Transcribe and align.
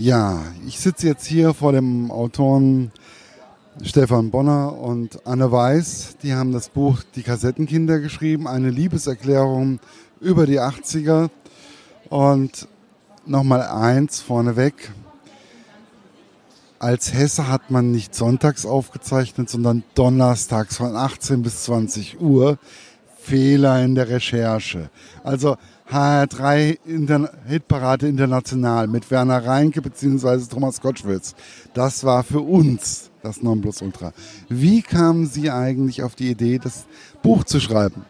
Ja, 0.00 0.44
ich 0.64 0.78
sitze 0.78 1.08
jetzt 1.08 1.26
hier 1.26 1.54
vor 1.54 1.72
dem 1.72 2.12
Autoren 2.12 2.92
Stefan 3.82 4.30
Bonner 4.30 4.78
und 4.78 5.26
Anne 5.26 5.50
Weiß. 5.50 6.18
Die 6.22 6.34
haben 6.34 6.52
das 6.52 6.68
Buch 6.68 7.02
Die 7.16 7.24
Kassettenkinder 7.24 7.98
geschrieben, 7.98 8.46
eine 8.46 8.70
Liebeserklärung 8.70 9.80
über 10.20 10.46
die 10.46 10.60
80er. 10.60 11.30
Und 12.10 12.68
nochmal 13.26 13.62
eins 13.62 14.20
vorneweg. 14.20 14.92
Als 16.78 17.12
Hesse 17.12 17.48
hat 17.48 17.72
man 17.72 17.90
nicht 17.90 18.14
sonntags 18.14 18.66
aufgezeichnet, 18.66 19.50
sondern 19.50 19.82
donnerstags 19.96 20.76
von 20.76 20.94
18 20.94 21.42
bis 21.42 21.64
20 21.64 22.20
Uhr. 22.20 22.56
Fehler 23.20 23.82
in 23.82 23.96
der 23.96 24.08
Recherche. 24.08 24.90
Also 25.24 25.56
HR3 25.90 26.78
Inter 26.84 27.30
Hitparade 27.46 28.08
International 28.08 28.86
mit 28.88 29.10
Werner 29.10 29.44
Reinke 29.44 29.80
bzw. 29.80 30.46
Thomas 30.50 30.80
Gottschwitz. 30.80 31.34
Das 31.72 32.04
war 32.04 32.24
für 32.24 32.40
uns 32.40 33.10
das 33.22 33.42
Nonplusultra. 33.42 34.12
Wie 34.48 34.82
kamen 34.82 35.26
Sie 35.26 35.50
eigentlich 35.50 36.02
auf 36.02 36.14
die 36.14 36.30
Idee, 36.30 36.58
das 36.58 36.86
Buch 37.22 37.44
zu 37.44 37.60
schreiben? 37.60 38.04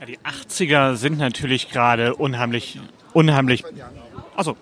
Ja, 0.00 0.06
die 0.06 0.18
80er 0.18 0.96
sind 0.96 1.18
natürlich 1.18 1.70
gerade 1.70 2.14
unheimlich, 2.14 2.80
unheimlich. 3.12 3.64
Also, 4.34 4.56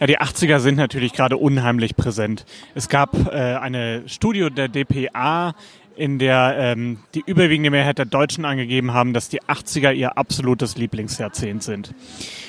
ja, 0.00 0.06
die 0.06 0.18
80er 0.18 0.58
sind 0.58 0.76
natürlich 0.76 1.12
gerade 1.12 1.36
unheimlich 1.36 1.96
präsent. 1.96 2.44
Es 2.74 2.88
gab 2.88 3.14
äh, 3.32 3.56
eine 3.56 4.08
Studio 4.08 4.50
der 4.50 4.68
DPA 4.68 5.54
in 5.96 6.18
der 6.18 6.56
ähm, 6.58 6.98
die 7.14 7.22
überwiegende 7.24 7.70
Mehrheit 7.70 7.98
der 7.98 8.06
Deutschen 8.06 8.44
angegeben 8.44 8.92
haben, 8.92 9.12
dass 9.12 9.28
die 9.28 9.42
80er 9.42 9.92
ihr 9.92 10.18
absolutes 10.18 10.76
Lieblingsjahrzehnt 10.76 11.62
sind. 11.62 11.94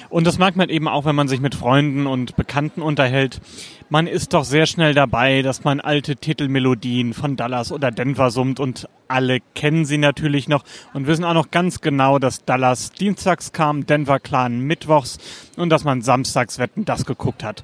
Und 0.09 0.27
das 0.27 0.37
mag 0.37 0.55
man 0.55 0.69
eben 0.69 0.87
auch, 0.87 1.05
wenn 1.05 1.15
man 1.15 1.27
sich 1.27 1.41
mit 1.41 1.55
Freunden 1.55 2.07
und 2.07 2.35
Bekannten 2.35 2.81
unterhält. 2.81 3.41
Man 3.89 4.07
ist 4.07 4.33
doch 4.33 4.43
sehr 4.43 4.65
schnell 4.65 4.93
dabei, 4.93 5.41
dass 5.41 5.63
man 5.63 5.79
alte 5.79 6.15
Titelmelodien 6.15 7.13
von 7.13 7.35
Dallas 7.35 7.71
oder 7.71 7.91
Denver 7.91 8.31
summt 8.31 8.59
und 8.59 8.87
alle 9.07 9.39
kennen 9.53 9.85
sie 9.85 9.97
natürlich 9.97 10.47
noch 10.47 10.63
und 10.93 11.07
wissen 11.07 11.23
auch 11.23 11.33
noch 11.33 11.51
ganz 11.51 11.81
genau, 11.81 12.17
dass 12.17 12.45
Dallas 12.45 12.91
dienstags 12.91 13.51
kam, 13.51 13.85
Denver 13.85 14.19
Clan 14.19 14.59
mittwochs 14.59 15.17
und 15.57 15.69
dass 15.69 15.83
man 15.83 16.01
samstags 16.01 16.59
Wetten 16.59 16.85
das 16.85 17.05
geguckt 17.05 17.43
hat. 17.43 17.63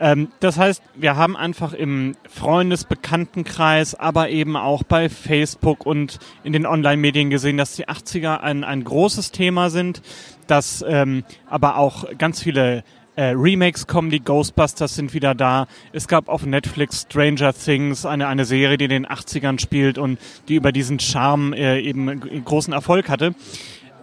Ähm, 0.00 0.28
das 0.40 0.58
heißt, 0.58 0.82
wir 0.94 1.16
haben 1.16 1.36
einfach 1.36 1.72
im 1.72 2.14
Freundesbekanntenkreis, 2.28 3.94
aber 3.94 4.30
eben 4.30 4.56
auch 4.56 4.82
bei 4.82 5.08
Facebook 5.08 5.86
und 5.86 6.18
in 6.44 6.52
den 6.52 6.66
Online-Medien 6.66 7.30
gesehen, 7.30 7.56
dass 7.56 7.74
die 7.74 7.88
80er 7.88 8.38
ein, 8.38 8.64
ein 8.64 8.84
großes 8.84 9.32
Thema 9.32 9.70
sind, 9.70 10.02
dass 10.46 10.84
ähm, 10.86 11.24
aber 11.46 11.76
auch 11.76 12.04
ganz 12.16 12.42
viele 12.42 12.84
äh, 13.16 13.32
Remakes 13.34 13.88
kommen, 13.88 14.10
die 14.10 14.20
Ghostbusters 14.20 14.94
sind 14.94 15.12
wieder 15.12 15.34
da. 15.34 15.66
Es 15.92 16.06
gab 16.06 16.28
auf 16.28 16.46
Netflix 16.46 17.02
Stranger 17.02 17.52
Things, 17.52 18.06
eine, 18.06 18.28
eine 18.28 18.44
Serie, 18.44 18.78
die 18.78 18.84
in 18.84 18.90
den 18.90 19.06
80ern 19.06 19.60
spielt 19.60 19.98
und 19.98 20.20
die 20.46 20.54
über 20.54 20.70
diesen 20.70 21.00
Charme 21.00 21.52
äh, 21.52 21.80
eben 21.80 22.44
großen 22.44 22.72
Erfolg 22.72 23.08
hatte. 23.08 23.34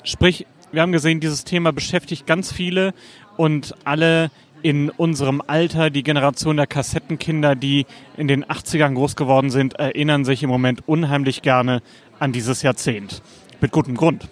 Sprich, 0.04 0.46
wir 0.74 0.82
haben 0.82 0.92
gesehen, 0.92 1.22
dieses 1.22 1.46
Thema 1.46 1.72
beschäftigt 1.72 2.28
ganz 2.28 2.52
viele 2.52 2.94
und 3.38 3.74
alle 3.86 4.32
in 4.66 4.90
unserem 4.90 5.44
Alter, 5.46 5.92
die 5.92 6.02
Generation 6.02 6.58
der 6.58 6.66
Kassettenkinder, 6.66 7.56
die 7.56 7.86
in 8.18 8.28
den 8.28 8.44
80ern 8.44 8.96
groß 8.96 9.16
geworden 9.16 9.52
sind, 9.52 9.76
erinnern 9.76 10.26
sich 10.26 10.42
im 10.42 10.50
Moment 10.50 10.88
unheimlich 10.88 11.44
gerne 11.44 11.84
an 12.18 12.32
dieses 12.32 12.64
Jahrzehnt. 12.64 13.22
Mit 13.62 13.72
gutem 13.72 13.96
Grund. 13.96 14.28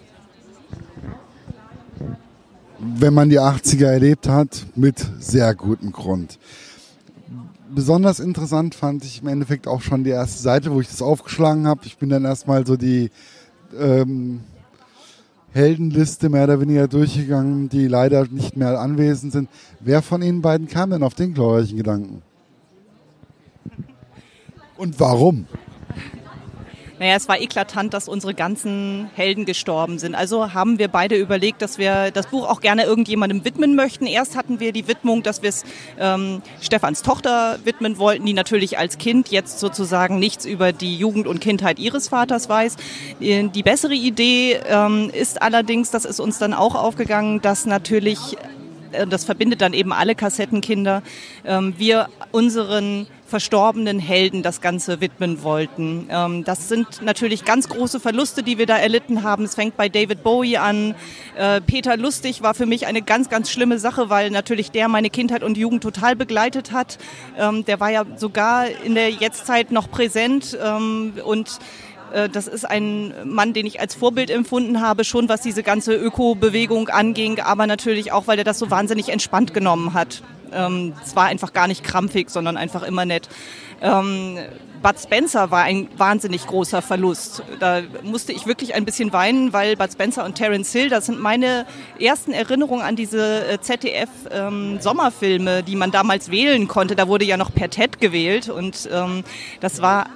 Wenn 2.80 3.14
man 3.14 3.28
die 3.28 3.38
80er 3.38 3.86
erlebt 3.86 4.26
hat, 4.26 4.66
mit 4.74 5.06
sehr 5.20 5.54
gutem 5.54 5.92
Grund. 5.92 6.40
Besonders 7.72 8.18
interessant 8.18 8.74
fand 8.74 9.04
ich 9.04 9.22
im 9.22 9.28
Endeffekt 9.28 9.68
auch 9.68 9.82
schon 9.82 10.02
die 10.02 10.10
erste 10.10 10.42
Seite, 10.42 10.72
wo 10.72 10.80
ich 10.80 10.88
das 10.88 11.00
aufgeschlagen 11.00 11.68
habe. 11.68 11.82
Ich 11.84 11.96
bin 11.96 12.08
dann 12.08 12.24
erstmal 12.24 12.66
so 12.66 12.76
die 12.76 13.12
ähm, 13.78 14.40
Heldenliste 15.54 16.28
mehr 16.28 16.44
oder 16.44 16.60
weniger 16.60 16.88
durchgegangen, 16.88 17.68
die 17.68 17.86
leider 17.86 18.26
nicht 18.26 18.56
mehr 18.56 18.80
anwesend 18.80 19.32
sind. 19.32 19.48
Wer 19.78 20.02
von 20.02 20.20
Ihnen 20.20 20.42
beiden 20.42 20.66
kam 20.66 20.90
denn 20.90 21.04
auf 21.04 21.14
den 21.14 21.32
glorreichen 21.32 21.76
Gedanken? 21.76 22.22
Und 24.76 24.98
warum? 24.98 25.46
Naja, 27.00 27.16
es 27.16 27.28
war 27.28 27.40
eklatant, 27.40 27.92
dass 27.92 28.08
unsere 28.08 28.34
ganzen 28.34 29.10
Helden 29.14 29.46
gestorben 29.46 29.98
sind. 29.98 30.14
Also 30.14 30.54
haben 30.54 30.78
wir 30.78 30.86
beide 30.86 31.16
überlegt, 31.16 31.60
dass 31.60 31.76
wir 31.76 32.12
das 32.12 32.28
Buch 32.28 32.48
auch 32.48 32.60
gerne 32.60 32.84
irgendjemandem 32.84 33.44
widmen 33.44 33.74
möchten. 33.74 34.06
Erst 34.06 34.36
hatten 34.36 34.60
wir 34.60 34.72
die 34.72 34.86
Widmung, 34.86 35.24
dass 35.24 35.42
wir 35.42 35.48
es 35.48 35.64
ähm, 35.98 36.40
Stefans 36.60 37.02
Tochter 37.02 37.58
widmen 37.64 37.98
wollten, 37.98 38.24
die 38.26 38.32
natürlich 38.32 38.78
als 38.78 38.98
Kind 38.98 39.28
jetzt 39.30 39.58
sozusagen 39.58 40.20
nichts 40.20 40.44
über 40.44 40.72
die 40.72 40.96
Jugend 40.96 41.26
und 41.26 41.40
Kindheit 41.40 41.80
ihres 41.80 42.08
Vaters 42.08 42.48
weiß. 42.48 42.76
Äh, 43.20 43.48
die 43.48 43.64
bessere 43.64 43.94
Idee 43.94 44.60
ähm, 44.68 45.10
ist 45.12 45.42
allerdings, 45.42 45.90
das 45.90 46.04
ist 46.04 46.20
uns 46.20 46.38
dann 46.38 46.54
auch 46.54 46.76
aufgegangen, 46.76 47.40
dass 47.40 47.66
natürlich 47.66 48.36
das 49.08 49.24
verbindet 49.24 49.60
dann 49.60 49.74
eben 49.74 49.92
alle 49.92 50.14
Kassettenkinder, 50.14 51.02
ähm, 51.44 51.74
wir 51.78 52.08
unseren 52.32 53.06
verstorbenen 53.26 53.98
Helden 53.98 54.42
das 54.42 54.60
Ganze 54.60 55.00
widmen 55.00 55.42
wollten. 55.42 56.06
Ähm, 56.10 56.44
das 56.44 56.68
sind 56.68 57.02
natürlich 57.02 57.44
ganz 57.44 57.68
große 57.68 57.98
Verluste, 57.98 58.42
die 58.42 58.58
wir 58.58 58.66
da 58.66 58.76
erlitten 58.76 59.22
haben. 59.22 59.44
Es 59.44 59.54
fängt 59.54 59.76
bei 59.76 59.88
David 59.88 60.22
Bowie 60.22 60.58
an. 60.58 60.94
Äh, 61.36 61.60
Peter 61.60 61.96
Lustig 61.96 62.42
war 62.42 62.54
für 62.54 62.66
mich 62.66 62.86
eine 62.86 63.02
ganz, 63.02 63.28
ganz 63.30 63.50
schlimme 63.50 63.78
Sache, 63.78 64.10
weil 64.10 64.30
natürlich 64.30 64.70
der 64.70 64.88
meine 64.88 65.10
Kindheit 65.10 65.42
und 65.42 65.56
Jugend 65.56 65.82
total 65.82 66.16
begleitet 66.16 66.72
hat. 66.72 66.98
Ähm, 67.38 67.64
der 67.64 67.80
war 67.80 67.90
ja 67.90 68.04
sogar 68.16 68.66
in 68.84 68.94
der 68.94 69.10
Jetztzeit 69.10 69.72
noch 69.72 69.90
präsent 69.90 70.56
und 71.24 71.58
äh, 72.14 72.28
das 72.28 72.46
ist 72.46 72.64
ein 72.64 73.12
Mann, 73.24 73.52
den 73.52 73.66
ich 73.66 73.80
als 73.80 73.94
Vorbild 73.94 74.30
empfunden 74.30 74.80
habe, 74.80 75.04
schon 75.04 75.28
was 75.28 75.40
diese 75.40 75.62
ganze 75.62 75.94
Öko-Bewegung 75.94 76.88
anging, 76.88 77.40
aber 77.40 77.66
natürlich 77.66 78.12
auch, 78.12 78.26
weil 78.26 78.38
er 78.38 78.44
das 78.44 78.58
so 78.58 78.70
wahnsinnig 78.70 79.08
entspannt 79.08 79.52
genommen 79.52 79.94
hat. 79.94 80.22
Ähm, 80.52 80.94
es 81.04 81.16
war 81.16 81.26
einfach 81.26 81.52
gar 81.52 81.66
nicht 81.66 81.82
krampfig, 81.82 82.30
sondern 82.30 82.56
einfach 82.56 82.82
immer 82.82 83.04
nett. 83.04 83.28
Ähm, 83.82 84.38
Bud 84.82 85.00
Spencer 85.02 85.50
war 85.50 85.62
ein 85.62 85.88
wahnsinnig 85.96 86.46
großer 86.46 86.82
Verlust. 86.82 87.42
Da 87.58 87.80
musste 88.02 88.32
ich 88.32 88.46
wirklich 88.46 88.74
ein 88.74 88.84
bisschen 88.84 89.14
weinen, 89.14 89.54
weil 89.54 89.76
Bud 89.76 89.90
Spencer 89.90 90.26
und 90.26 90.34
Terence 90.34 90.72
Hill, 90.72 90.90
das 90.90 91.06
sind 91.06 91.18
meine 91.18 91.64
ersten 91.98 92.32
Erinnerungen 92.32 92.82
an 92.82 92.94
diese 92.94 93.46
äh, 93.48 93.58
ZDF-Sommerfilme, 93.60 95.58
ähm, 95.58 95.64
die 95.64 95.74
man 95.74 95.90
damals 95.90 96.30
wählen 96.30 96.68
konnte. 96.68 96.96
Da 96.96 97.08
wurde 97.08 97.24
ja 97.24 97.38
noch 97.38 97.52
per 97.52 97.70
TED 97.70 97.98
gewählt 97.98 98.50
und 98.50 98.88
ähm, 98.92 99.24
das 99.60 99.80
war 99.80 100.06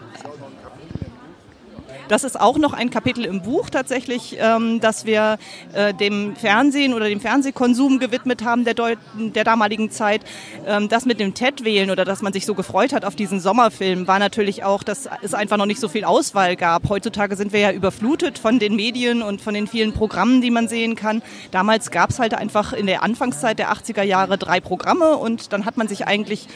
das 2.08 2.24
ist 2.24 2.40
auch 2.40 2.58
noch 2.58 2.72
ein 2.72 2.90
Kapitel 2.90 3.24
im 3.24 3.42
Buch 3.42 3.70
tatsächlich, 3.70 4.36
ähm, 4.40 4.80
dass 4.80 5.04
wir 5.04 5.38
äh, 5.72 5.94
dem 5.94 6.36
Fernsehen 6.36 6.94
oder 6.94 7.08
dem 7.08 7.20
Fernsehkonsum 7.20 7.98
gewidmet 7.98 8.44
haben 8.44 8.64
der, 8.64 8.74
Deut 8.74 8.98
der 9.14 9.44
damaligen 9.44 9.90
Zeit. 9.90 10.22
Ähm, 10.66 10.88
das 10.88 11.04
mit 11.04 11.20
dem 11.20 11.34
TED-Wählen 11.34 11.90
oder 11.90 12.04
dass 12.04 12.22
man 12.22 12.32
sich 12.32 12.46
so 12.46 12.54
gefreut 12.54 12.92
hat 12.92 13.04
auf 13.04 13.14
diesen 13.14 13.40
Sommerfilm 13.40 14.06
war 14.06 14.18
natürlich 14.18 14.64
auch, 14.64 14.82
dass 14.82 15.08
es 15.22 15.34
einfach 15.34 15.56
noch 15.56 15.66
nicht 15.66 15.80
so 15.80 15.88
viel 15.88 16.04
Auswahl 16.04 16.56
gab. 16.56 16.88
Heutzutage 16.88 17.36
sind 17.36 17.52
wir 17.52 17.60
ja 17.60 17.72
überflutet 17.72 18.38
von 18.38 18.58
den 18.58 18.76
Medien 18.76 19.22
und 19.22 19.40
von 19.40 19.54
den 19.54 19.66
vielen 19.66 19.92
Programmen, 19.92 20.40
die 20.40 20.50
man 20.50 20.68
sehen 20.68 20.96
kann. 20.96 21.22
Damals 21.50 21.90
gab 21.90 22.10
es 22.10 22.18
halt 22.18 22.34
einfach 22.34 22.72
in 22.72 22.86
der 22.86 23.02
Anfangszeit 23.02 23.58
der 23.58 23.72
80er 23.72 24.02
Jahre 24.02 24.38
drei 24.38 24.60
Programme 24.60 25.16
und 25.16 25.52
dann 25.52 25.64
hat 25.64 25.76
man 25.76 25.88
sich 25.88 26.06
eigentlich 26.06 26.46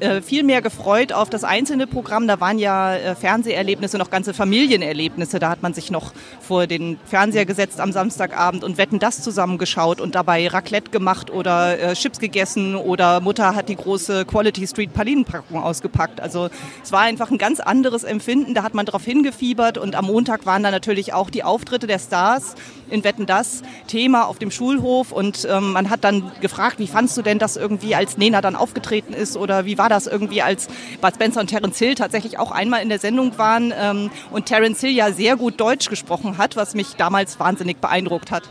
äh, 0.00 0.20
viel 0.20 0.42
mehr 0.42 0.62
gefreut 0.62 1.12
auf 1.12 1.30
das 1.30 1.44
einzelne 1.44 1.86
Programm. 1.86 2.26
Da 2.26 2.40
waren 2.40 2.58
ja 2.58 2.94
äh, 2.94 3.14
Fernseherlebnisse 3.14 3.98
noch 3.98 4.10
ganze 4.10 4.34
Familienerlebnisse. 4.34 5.38
Da 5.38 5.50
hat 5.50 5.62
man 5.62 5.74
sich 5.74 5.90
noch 5.90 6.12
vor 6.40 6.66
den 6.66 6.98
Fernseher 7.04 7.46
gesetzt 7.46 7.80
am 7.80 7.92
Samstagabend 7.92 8.64
und 8.64 8.78
Wetten 8.78 8.98
das 8.98 9.22
zusammengeschaut 9.22 10.00
und 10.00 10.14
dabei 10.14 10.48
Raclette 10.48 10.90
gemacht 10.90 11.30
oder 11.30 11.78
äh, 11.78 11.94
Chips 11.94 12.18
gegessen 12.18 12.76
oder 12.76 13.20
Mutter 13.20 13.54
hat 13.54 13.68
die 13.68 13.76
große 13.76 14.24
Quality 14.24 14.66
Street 14.66 14.92
Pralinenpackung 14.92 15.62
ausgepackt. 15.62 16.20
Also 16.20 16.48
es 16.82 16.92
war 16.92 17.00
einfach 17.00 17.30
ein 17.30 17.38
ganz 17.38 17.60
anderes 17.60 18.04
Empfinden. 18.04 18.54
Da 18.54 18.62
hat 18.62 18.74
man 18.74 18.86
drauf 18.86 19.04
hingefiebert 19.04 19.78
und 19.78 19.94
am 19.94 20.06
Montag 20.06 20.46
waren 20.46 20.62
da 20.62 20.70
natürlich 20.70 21.12
auch 21.12 21.30
die 21.30 21.44
Auftritte 21.44 21.86
der 21.86 21.98
Stars 21.98 22.54
in 22.90 23.04
Wetten 23.04 23.26
das 23.26 23.62
Thema 23.86 24.26
auf 24.26 24.38
dem 24.38 24.50
Schulhof 24.50 25.12
und 25.12 25.46
ähm, 25.50 25.72
man 25.72 25.90
hat 25.90 26.04
dann 26.04 26.32
gefragt, 26.40 26.78
wie 26.78 26.86
fandst 26.86 27.16
du 27.16 27.22
denn 27.22 27.38
das 27.38 27.56
irgendwie, 27.56 27.94
als 27.94 28.16
Nena 28.18 28.40
dann 28.40 28.56
aufgetreten 28.56 29.12
ist 29.12 29.36
oder 29.36 29.64
wie 29.64 29.69
war 29.78 29.88
das 29.88 30.06
irgendwie, 30.06 30.42
als 30.42 30.68
Bud 31.00 31.14
Spencer 31.14 31.40
und 31.40 31.48
Terence 31.48 31.78
Hill 31.78 31.94
tatsächlich 31.94 32.38
auch 32.38 32.50
einmal 32.50 32.82
in 32.82 32.88
der 32.88 32.98
Sendung 32.98 33.38
waren 33.38 33.72
ähm, 33.76 34.10
und 34.30 34.46
Terence 34.46 34.80
Hill 34.80 34.90
ja 34.90 35.12
sehr 35.12 35.36
gut 35.36 35.60
Deutsch 35.60 35.88
gesprochen 35.88 36.38
hat, 36.38 36.56
was 36.56 36.74
mich 36.74 36.96
damals 36.96 37.38
wahnsinnig 37.40 37.78
beeindruckt 37.78 38.30
hat. 38.30 38.44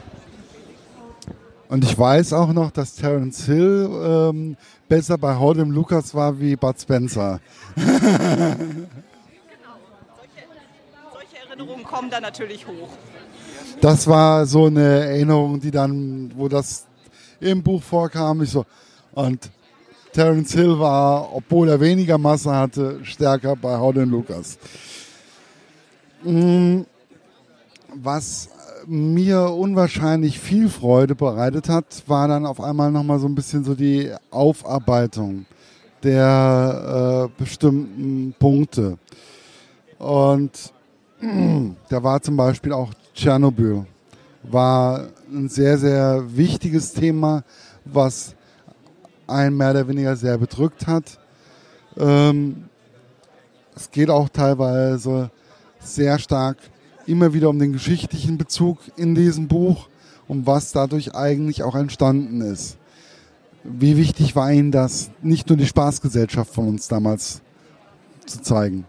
Und 1.69 1.83
ich 1.83 1.97
weiß 1.97 2.33
auch 2.33 2.51
noch, 2.51 2.71
dass 2.71 2.95
Terence 2.95 3.45
Hill 3.45 3.89
ähm, 4.03 4.57
besser 4.87 5.17
bei 5.17 5.37
Howdem 5.37 5.71
Lucas 5.71 6.15
war 6.15 6.39
wie 6.39 6.55
Bud 6.55 6.79
Spencer. 6.79 7.39
genau. 7.75 7.89
Solche, 10.17 10.47
solche 11.13 11.47
Erinnerungen 11.47 11.83
kommen 11.83 12.09
da 12.09 12.19
natürlich 12.19 12.65
hoch 12.65 12.89
das 13.81 14.07
war 14.07 14.45
so 14.45 14.65
eine 14.65 15.05
Erinnerung, 15.05 15.59
die 15.59 15.71
dann, 15.71 16.31
wo 16.35 16.47
das 16.47 16.85
im 17.39 17.63
Buch 17.63 17.81
vorkam. 17.81 18.43
Ich 18.43 18.51
so, 18.51 18.65
und 19.13 19.49
Terence 20.13 20.53
Hill 20.53 20.79
war, 20.79 21.33
obwohl 21.33 21.69
er 21.69 21.79
weniger 21.79 22.17
Masse 22.17 22.51
hatte, 22.51 22.99
stärker 23.03 23.55
bei 23.55 23.77
Howden 23.77 24.09
Lucas. 24.09 24.57
Mm, 26.23 26.81
was 27.93 28.49
mir 28.87 29.49
unwahrscheinlich 29.51 30.39
viel 30.39 30.69
Freude 30.69 31.15
bereitet 31.15 31.69
hat, 31.69 32.03
war 32.07 32.27
dann 32.27 32.45
auf 32.45 32.59
einmal 32.61 32.91
nochmal 32.91 33.19
so 33.19 33.27
ein 33.27 33.35
bisschen 33.35 33.63
so 33.63 33.75
die 33.75 34.11
Aufarbeitung 34.31 35.45
der 36.03 37.29
äh, 37.29 37.41
bestimmten 37.41 38.33
Punkte. 38.39 38.97
Und 39.97 40.73
da 41.89 42.03
war 42.03 42.21
zum 42.21 42.37
Beispiel 42.37 42.73
auch 42.73 42.93
Tschernobyl, 43.13 43.85
war 44.43 45.07
ein 45.31 45.49
sehr, 45.49 45.77
sehr 45.77 46.23
wichtiges 46.35 46.93
Thema, 46.93 47.43
was 47.85 48.35
einen 49.29 49.57
mehr 49.57 49.71
oder 49.71 49.87
weniger 49.87 50.15
sehr 50.15 50.37
bedrückt 50.37 50.87
hat. 50.87 51.19
Ähm, 51.97 52.65
es 53.75 53.91
geht 53.91 54.09
auch 54.09 54.29
teilweise 54.29 55.31
sehr 55.79 56.19
stark 56.19 56.57
immer 57.05 57.33
wieder 57.33 57.49
um 57.49 57.59
den 57.59 57.73
geschichtlichen 57.73 58.37
Bezug 58.37 58.79
in 58.95 59.15
diesem 59.15 59.47
Buch 59.47 59.87
und 60.27 60.45
was 60.45 60.71
dadurch 60.71 61.15
eigentlich 61.15 61.63
auch 61.63 61.75
entstanden 61.75 62.41
ist. 62.41 62.77
Wie 63.63 63.97
wichtig 63.97 64.35
war 64.35 64.51
Ihnen 64.51 64.71
das, 64.71 65.11
nicht 65.21 65.49
nur 65.49 65.57
die 65.57 65.65
Spaßgesellschaft 65.65 66.53
von 66.53 66.67
uns 66.67 66.87
damals 66.87 67.41
zu 68.25 68.41
zeigen? 68.41 68.85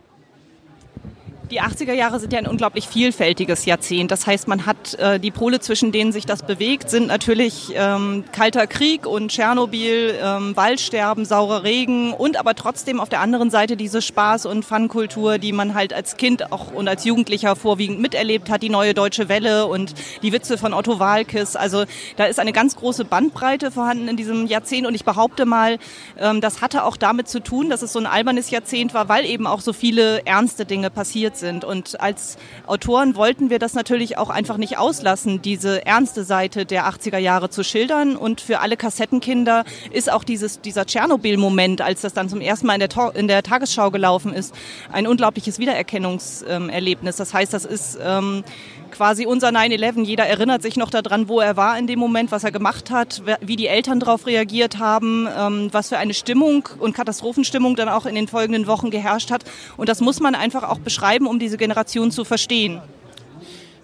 Die 1.50 1.60
80er 1.60 1.94
Jahre 1.94 2.20
sind 2.20 2.32
ja 2.32 2.38
ein 2.38 2.46
unglaublich 2.46 2.86
vielfältiges 2.86 3.64
Jahrzehnt. 3.64 4.12
Das 4.12 4.24
heißt, 4.24 4.46
man 4.46 4.66
hat 4.66 4.94
äh, 4.94 5.18
die 5.18 5.32
Pole, 5.32 5.58
zwischen 5.58 5.90
denen 5.90 6.12
sich 6.12 6.24
das 6.24 6.44
bewegt, 6.44 6.88
sind 6.88 7.08
natürlich 7.08 7.72
ähm, 7.74 8.22
Kalter 8.30 8.68
Krieg 8.68 9.04
und 9.04 9.32
Tschernobyl, 9.32 10.14
ähm, 10.22 10.56
Waldsterben, 10.56 11.24
saurer 11.24 11.64
Regen 11.64 12.12
und 12.12 12.38
aber 12.38 12.54
trotzdem 12.54 13.00
auf 13.00 13.08
der 13.08 13.18
anderen 13.18 13.50
Seite 13.50 13.76
diese 13.76 13.98
Spaß- 13.98 14.46
und 14.46 14.64
Funkultur, 14.64 15.38
die 15.38 15.50
man 15.50 15.74
halt 15.74 15.92
als 15.92 16.16
Kind 16.16 16.52
auch 16.52 16.72
und 16.72 16.86
als 16.86 17.04
Jugendlicher 17.04 17.56
vorwiegend 17.56 18.00
miterlebt 18.00 18.48
hat, 18.48 18.62
die 18.62 18.68
neue 18.68 18.94
deutsche 18.94 19.28
Welle 19.28 19.66
und 19.66 19.94
die 20.22 20.32
Witze 20.32 20.56
von 20.56 20.72
Otto 20.72 21.00
Walkes. 21.00 21.56
Also 21.56 21.84
da 22.14 22.26
ist 22.26 22.38
eine 22.38 22.52
ganz 22.52 22.76
große 22.76 23.04
Bandbreite 23.04 23.72
vorhanden 23.72 24.06
in 24.06 24.16
diesem 24.16 24.46
Jahrzehnt 24.46 24.86
und 24.86 24.94
ich 24.94 25.04
behaupte 25.04 25.46
mal, 25.46 25.78
ähm, 26.16 26.40
das 26.40 26.60
hatte 26.60 26.84
auch 26.84 26.96
damit 26.96 27.26
zu 27.26 27.40
tun, 27.40 27.70
dass 27.70 27.82
es 27.82 27.92
so 27.92 27.98
ein 27.98 28.06
albernes 28.06 28.50
Jahrzehnt 28.50 28.94
war, 28.94 29.08
weil 29.08 29.24
eben 29.24 29.48
auch 29.48 29.60
so 29.60 29.72
viele 29.72 30.24
ernste 30.26 30.64
Dinge 30.64 30.90
passiert 30.90 31.39
sind. 31.40 31.64
Und 31.64 32.00
als 32.00 32.36
Autoren 32.66 33.16
wollten 33.16 33.50
wir 33.50 33.58
das 33.58 33.74
natürlich 33.74 34.18
auch 34.18 34.30
einfach 34.30 34.56
nicht 34.56 34.78
auslassen, 34.78 35.42
diese 35.42 35.84
ernste 35.84 36.24
Seite 36.24 36.66
der 36.66 36.86
80er 36.86 37.18
Jahre 37.18 37.50
zu 37.50 37.64
schildern. 37.64 38.16
Und 38.16 38.40
für 38.40 38.60
alle 38.60 38.76
Kassettenkinder 38.76 39.64
ist 39.90 40.12
auch 40.12 40.22
dieses, 40.22 40.60
dieser 40.60 40.86
Tschernobyl-Moment, 40.86 41.80
als 41.80 42.02
das 42.02 42.12
dann 42.12 42.28
zum 42.28 42.40
ersten 42.40 42.66
Mal 42.66 42.80
in 42.80 42.88
der, 42.88 43.14
in 43.14 43.28
der 43.28 43.42
Tagesschau 43.42 43.90
gelaufen 43.90 44.32
ist, 44.32 44.54
ein 44.92 45.06
unglaubliches 45.06 45.58
Wiedererkennungserlebnis. 45.58 47.16
Das 47.16 47.34
heißt, 47.34 47.52
das 47.52 47.64
ist 47.64 47.98
ähm, 48.02 48.44
quasi 48.90 49.26
unser 49.26 49.48
9-11. 49.48 50.04
Jeder 50.04 50.26
erinnert 50.26 50.62
sich 50.62 50.76
noch 50.76 50.90
daran, 50.90 51.28
wo 51.28 51.40
er 51.40 51.56
war 51.56 51.78
in 51.78 51.86
dem 51.86 51.98
Moment, 51.98 52.32
was 52.32 52.44
er 52.44 52.52
gemacht 52.52 52.90
hat, 52.90 53.22
wie 53.40 53.56
die 53.56 53.66
Eltern 53.66 54.00
darauf 54.00 54.26
reagiert 54.26 54.78
haben, 54.78 55.28
ähm, 55.36 55.68
was 55.72 55.88
für 55.88 55.98
eine 55.98 56.14
Stimmung 56.14 56.68
und 56.78 56.94
Katastrophenstimmung 56.94 57.76
dann 57.76 57.88
auch 57.88 58.06
in 58.06 58.14
den 58.14 58.28
folgenden 58.28 58.66
Wochen 58.66 58.90
geherrscht 58.90 59.30
hat. 59.30 59.44
Und 59.76 59.88
das 59.88 60.00
muss 60.00 60.20
man 60.20 60.34
einfach 60.34 60.64
auch 60.64 60.78
beschreiben, 60.78 61.26
um 61.26 61.38
diese 61.38 61.56
Generation 61.56 62.10
zu 62.10 62.24
verstehen. 62.24 62.80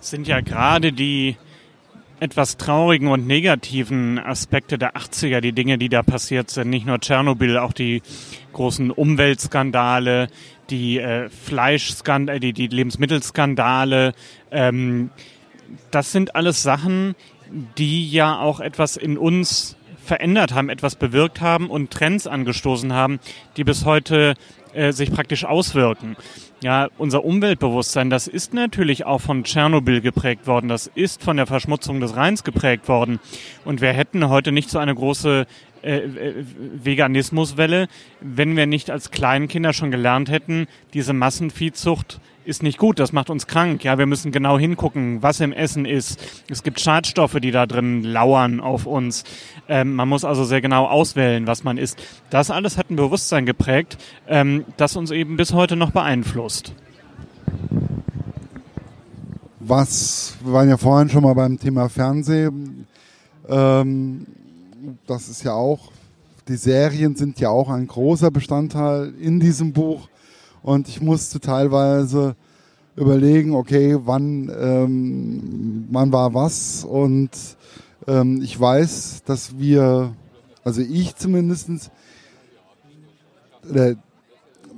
Es 0.01 0.11
sind 0.11 0.29
ja 0.29 0.41
gerade 0.41 0.93
die 0.93 1.37
etwas 2.21 2.57
traurigen 2.57 3.09
und 3.09 3.27
negativen 3.27 4.19
Aspekte 4.19 4.79
der 4.79 4.97
80er, 4.97 5.41
die 5.41 5.53
Dinge, 5.53 5.79
die 5.79 5.89
da 5.89 6.03
passiert 6.03 6.51
sind. 6.51 6.71
Nicht 6.71 6.87
nur 6.87 6.99
Tschernobyl, 6.99 7.59
auch 7.59 7.73
die 7.73 8.03
großen 8.53 8.91
Umweltskandale, 8.91 10.29
die 10.71 10.99
äh, 10.99 11.29
Fleischskandale, 11.29 12.41
die, 12.41 12.53
die 12.53 12.67
Lebensmittelskandale. 12.69 14.15
Ähm, 14.51 15.11
das 15.91 16.13
sind 16.13 16.35
alles 16.35 16.63
Sachen, 16.63 17.15
die 17.79 18.11
ja 18.11 18.39
auch 18.39 18.61
etwas 18.61 18.97
in 18.97 19.19
uns 19.19 19.77
verändert 20.05 20.55
haben, 20.55 20.69
etwas 20.69 20.95
bewirkt 20.97 21.41
haben 21.41 21.69
und 21.69 21.91
Trends 21.91 22.27
angestoßen 22.27 22.93
haben, 22.93 23.19
die 23.57 23.65
bis 23.65 23.85
heute 23.85 24.35
äh, 24.73 24.93
sich 24.93 25.11
praktisch 25.11 25.45
auswirken. 25.45 26.17
Ja, 26.63 26.89
unser 26.97 27.25
Umweltbewusstsein, 27.25 28.09
das 28.09 28.29
ist 28.29 28.55
natürlich 28.55 29.05
auch 29.05 29.21
von 29.21 29.45
Tschernobyl 29.45 30.01
geprägt 30.01 30.47
worden, 30.47 30.69
das 30.69 30.87
ist 30.87 31.23
von 31.23 31.37
der 31.37 31.47
Verschmutzung 31.47 32.01
des 32.01 32.17
Rheins 32.17 32.45
geprägt 32.45 32.89
worden. 32.89 33.19
Und 33.65 33.81
wir 33.81 33.93
hätten 33.93 34.29
heute 34.29 34.53
nicht 34.53 34.71
so 34.71 34.79
eine 34.79 34.95
große 34.95 35.47
äh, 35.87 35.99
äh, 35.99 36.45
Veganismuswelle, 36.83 37.87
wenn 38.21 38.57
wir 38.57 38.67
nicht 38.67 38.91
als 38.91 39.13
Kleinkinder 39.13 39.73
schon 39.73 39.93
gelernt 39.93 40.29
hätten, 40.29 40.67
diese 40.95 41.13
Massenviehzucht 41.13 42.21
ist 42.45 42.65
nicht 42.65 42.79
gut, 42.79 42.99
das 42.99 43.13
macht 43.13 43.31
uns 43.31 43.47
krank. 43.47 43.85
Ja, 43.85 43.97
wir 43.97 44.07
müssen 44.07 44.33
genau 44.33 44.59
hingucken, 44.59 45.23
was 45.23 45.39
im 45.39 45.53
Essen 45.53 45.85
ist. 45.85 46.21
Es 46.51 46.65
gibt 46.65 46.81
Schadstoffe, 46.81 47.39
die 47.41 47.53
da 47.53 47.67
drin 47.67 48.03
lauern 48.03 48.61
auf 48.61 48.87
uns. 48.87 49.23
Ähm, 49.69 49.95
man 49.95 50.09
muss 50.09 50.25
also 50.25 50.43
sehr 50.43 50.61
genau 50.61 50.87
auswählen, 50.87 51.47
was 51.47 51.63
man 51.63 51.79
isst. 51.79 52.03
Das 52.31 52.51
alles 52.51 52.79
hat 52.79 52.91
ein 52.91 52.97
Bewusstsein 52.97 53.47
geprägt, 53.47 53.97
ähm, 54.27 54.65
das 54.77 54.97
uns 54.97 55.13
eben 55.13 55.37
bis 55.37 55.53
heute 55.53 55.77
noch 55.77 55.93
beeinflusst. 55.93 56.75
Was, 59.61 60.37
wir 60.43 60.53
waren 60.53 60.69
ja 60.69 60.79
vorhin 60.79 61.11
schon 61.11 61.23
mal 61.23 61.35
beim 61.35 61.61
Thema 61.61 61.89
Fernsehen. 61.89 62.89
Ähm, 63.49 64.27
das 65.07 65.29
ist 65.29 65.43
ja 65.43 65.53
auch, 65.53 65.91
die 66.49 66.57
Serien 66.57 67.17
sind 67.17 67.41
ja 67.41 67.49
auch 67.49 67.69
ein 67.69 67.87
großer 67.87 68.31
Bestandteil 68.31 69.13
in 69.21 69.41
diesem 69.41 69.73
Buch. 69.73 70.09
Und 70.63 70.89
ich 70.89 71.01
musste 71.01 71.41
teilweise 71.41 72.37
überlegen, 72.95 73.55
okay, 73.55 73.99
wann, 74.05 74.51
ähm, 74.59 75.87
wann 75.91 76.13
war 76.13 76.35
was. 76.35 76.85
Und 76.85 77.31
ähm, 78.07 78.41
ich 78.43 78.59
weiß, 78.59 79.23
dass 79.25 79.59
wir, 79.59 80.15
also 80.65 80.81
ich 80.81 81.17
zumindest, 81.17 81.91
äh, 83.73 83.97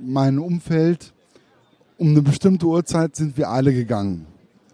mein 0.01 0.39
Umfeld, 0.39 1.13
um 1.97 2.09
eine 2.09 2.21
bestimmte 2.21 2.65
Uhrzeit 2.65 3.15
sind 3.15 3.37
wir 3.37 3.49
alle 3.49 3.73
gegangen 3.73 4.25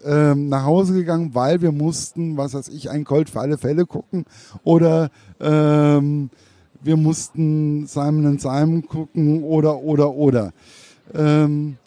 ähm, 0.06 0.48
nach 0.48 0.64
Hause 0.64 0.94
gegangen, 0.94 1.34
weil 1.34 1.60
wir 1.60 1.72
mussten, 1.72 2.36
was 2.36 2.54
weiß 2.54 2.68
ich, 2.68 2.90
ein 2.90 3.04
Colt 3.04 3.30
für 3.30 3.40
alle 3.40 3.58
Fälle 3.58 3.86
gucken 3.86 4.24
oder 4.64 5.10
ähm, 5.40 6.30
wir 6.82 6.96
mussten 6.96 7.86
Simon 7.86 8.38
Simon 8.38 8.86
gucken 8.86 9.42
oder 9.42 9.78
oder 9.78 10.14
oder. 10.14 10.52
Ähm, 11.14 11.78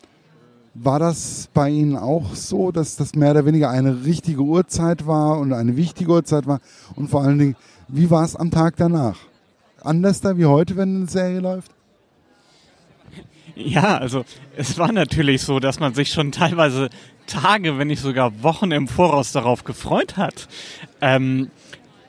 war 0.74 1.00
das 1.00 1.50
bei 1.54 1.70
Ihnen 1.70 1.98
auch 1.98 2.36
so, 2.36 2.72
dass 2.72 2.96
das 2.96 3.16
mehr 3.16 3.32
oder 3.32 3.46
weniger 3.46 3.70
eine 3.70 4.06
richtige 4.06 4.42
Uhrzeit 4.42 5.08
war 5.08 5.40
und 5.40 5.52
eine 5.52 5.76
wichtige 5.76 6.12
Uhrzeit 6.12 6.48
war? 6.48 6.60
Und 6.96 7.10
vor 7.10 7.24
allen 7.24 7.40
Dingen, 7.40 7.56
wie 7.88 8.10
war 8.10 8.24
es 8.24 8.36
am 8.36 8.52
Tag 8.52 8.76
danach? 8.78 9.18
Anders 9.82 10.22
da 10.22 10.38
wie 10.38 10.46
heute, 10.46 10.76
wenn 10.78 10.96
eine 10.96 11.08
Serie 11.08 11.40
läuft? 11.40 11.72
Ja, 13.56 13.98
also 13.98 14.24
es 14.56 14.78
war 14.78 14.92
natürlich 14.92 15.42
so, 15.42 15.60
dass 15.60 15.80
man 15.80 15.94
sich 15.94 16.12
schon 16.12 16.32
teilweise 16.32 16.90
Tage, 17.30 17.78
wenn 17.78 17.88
nicht 17.88 18.02
sogar 18.02 18.44
Wochen 18.44 18.72
im 18.72 18.88
Voraus 18.88 19.32
darauf 19.32 19.64
gefreut 19.64 20.18
hat. 20.18 20.48
Ähm, 21.02 21.50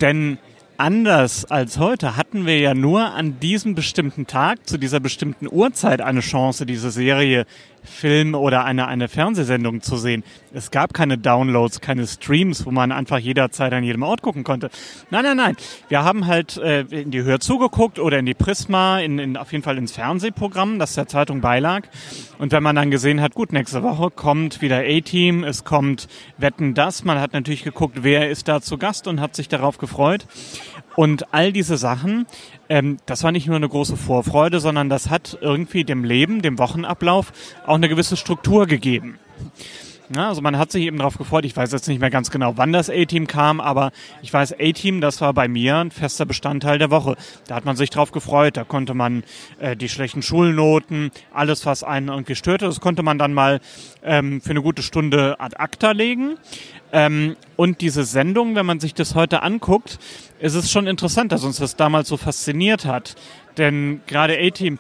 denn 0.01 0.39
anders 0.79 1.45
als 1.45 1.79
heute 1.79 2.17
hatten 2.17 2.47
wir 2.47 2.59
ja 2.59 2.75
nur 2.75 3.13
an 3.13 3.39
diesem 3.39 3.75
bestimmten 3.75 4.27
Tag, 4.27 4.67
zu 4.67 4.79
dieser 4.79 4.99
bestimmten 4.99 5.47
Uhrzeit 5.47 6.01
eine 6.01 6.21
Chance, 6.21 6.65
diese 6.65 6.91
Serie 6.91 7.45
Film 7.83 8.35
oder 8.35 8.65
eine, 8.65 8.89
eine 8.89 9.09
Fernsehsendung 9.09 9.81
zu 9.81 9.97
sehen. 9.97 10.25
Es 10.53 10.71
gab 10.71 10.95
keine 10.95 11.19
Downloads, 11.19 11.81
keine 11.81 12.07
Streams, 12.07 12.67
wo 12.67 12.71
man 12.71 12.93
einfach 12.93 13.19
jederzeit 13.19 13.73
an 13.73 13.85
jedem 13.85 14.03
Ort 14.03 14.23
gucken 14.23 14.45
konnte. 14.45 14.71
Nein, 15.11 15.25
nein, 15.25 15.37
nein. 15.37 15.57
Wir 15.89 16.05
haben 16.05 16.27
halt 16.27 16.57
äh, 16.57 16.81
in 16.83 17.11
die 17.11 17.23
Hör 17.23 17.41
zugeguckt 17.41 17.99
oder 17.99 18.19
in 18.19 18.27
die 18.27 18.35
Prisma, 18.35 18.99
in, 19.01 19.19
in, 19.19 19.37
auf 19.37 19.53
jeden 19.53 19.65
Fall 19.65 19.79
ins 19.79 19.93
Fernsehprogramm, 19.93 20.79
das 20.79 20.95
der 20.95 21.07
Zeitung 21.07 21.41
beilag. 21.41 21.83
Und 22.39 22.53
wenn 22.53 22.63
man 22.63 22.77
dann 22.77 22.91
gesehen 22.91 23.21
hat, 23.21 23.35
gut, 23.35 23.53
nächste 23.53 23.83
Woche 23.83 24.11
kommt 24.11 24.61
wieder 24.63 24.79
A-Team, 24.79 25.45
es 25.45 25.65
kommt 25.65 26.09
Wetten 26.39 26.75
das, 26.75 27.05
man 27.05 27.21
hat 27.21 27.33
natürlich 27.33 27.65
geguckt, 27.65 27.99
wer 28.03 28.31
ist 28.31 28.49
da 28.49 28.61
zu 28.61 28.79
Gast 28.79 29.07
und 29.07 29.21
hat 29.21 29.37
sich 29.37 29.49
darauf 29.49 29.79
gefreut. 29.79 30.27
Und 31.01 31.33
all 31.33 31.51
diese 31.51 31.79
Sachen, 31.79 32.27
ähm, 32.69 32.99
das 33.07 33.25
war 33.25 33.33
nicht 33.33 33.47
nur 33.47 33.57
eine 33.57 33.71
große 33.71 33.97
Vorfreude, 33.97 34.61
sondern 34.61 34.91
das 34.91 35.09
hat 35.09 35.39
irgendwie 35.41 35.83
dem 35.83 36.05
Leben, 36.05 36.43
dem 36.43 36.59
Wochenablauf 36.59 37.33
auch 37.65 37.77
eine 37.77 37.89
gewisse 37.89 38.19
Struktur 38.19 38.67
gegeben. 38.67 39.19
Ja, 40.13 40.29
also 40.29 40.43
man 40.43 40.59
hat 40.59 40.73
sich 40.73 40.83
eben 40.83 40.99
darauf 40.99 41.19
gefreut. 41.19 41.45
Ich 41.45 41.57
weiß 41.57 41.71
jetzt 41.71 41.87
nicht 41.87 42.01
mehr 42.01 42.11
ganz 42.11 42.33
genau, 42.33 42.55
wann 42.57 42.73
das 42.73 42.91
A-Team 42.91 43.29
kam, 43.29 43.61
aber 43.61 43.93
ich 44.23 44.33
weiß, 44.33 44.55
A-Team, 44.59 45.01
das 45.01 45.21
war 45.21 45.33
bei 45.33 45.47
mir 45.47 45.77
ein 45.77 45.93
fester 45.93 46.27
Bestandteil 46.27 46.79
der 46.79 46.91
Woche. 46.91 47.15
Da 47.47 47.55
hat 47.55 47.65
man 47.65 47.77
sich 47.77 47.91
drauf 47.91 48.11
gefreut. 48.11 48.57
Da 48.57 48.65
konnte 48.65 48.93
man 48.95 49.23
äh, 49.61 49.77
die 49.77 49.89
schlechten 49.89 50.23
Schulnoten, 50.23 51.13
alles, 51.33 51.65
was 51.65 51.85
einen 51.85 52.09
irgendwie 52.09 52.35
störte, 52.35 52.65
das 52.65 52.81
konnte 52.81 53.05
man 53.05 53.19
dann 53.19 53.33
mal 53.33 53.61
ähm, 54.03 54.41
für 54.41 54.51
eine 54.51 54.63
gute 54.63 54.83
Stunde 54.83 55.39
ad 55.39 55.57
acta 55.59 55.93
legen. 55.93 56.39
Ähm, 56.93 57.37
und 57.55 57.81
diese 57.81 58.03
Sendung, 58.03 58.57
wenn 58.57 58.67
man 58.67 58.81
sich 58.81 58.95
das 58.95 59.15
heute 59.15 59.45
anguckt, 59.45 60.01
ist 60.41 60.55
es 60.55 60.73
schon 60.73 60.89
interessant, 60.89 61.31
dass 61.31 61.45
uns 61.45 61.59
das 61.59 61.77
damals 61.77 62.09
so 62.09 62.17
fasziniert 62.17 62.85
hat. 62.85 63.15
Denn 63.61 64.01
gerade 64.07 64.39
A-Team, 64.39 64.79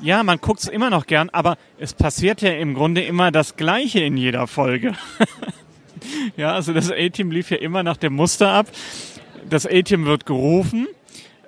ja, 0.00 0.22
man 0.22 0.38
guckt 0.38 0.60
es 0.60 0.68
immer 0.68 0.88
noch 0.88 1.04
gern, 1.04 1.28
aber 1.28 1.58
es 1.78 1.92
passiert 1.92 2.40
ja 2.40 2.52
im 2.52 2.72
Grunde 2.72 3.02
immer 3.02 3.30
das 3.30 3.56
Gleiche 3.56 4.00
in 4.00 4.16
jeder 4.16 4.46
Folge. 4.46 4.94
ja, 6.38 6.54
also 6.54 6.72
das 6.72 6.90
A-Team 6.90 7.30
lief 7.30 7.50
ja 7.50 7.58
immer 7.58 7.82
nach 7.82 7.98
dem 7.98 8.14
Muster 8.14 8.50
ab. 8.50 8.66
Das 9.50 9.66
A-Team 9.66 10.06
wird 10.06 10.24
gerufen. 10.24 10.86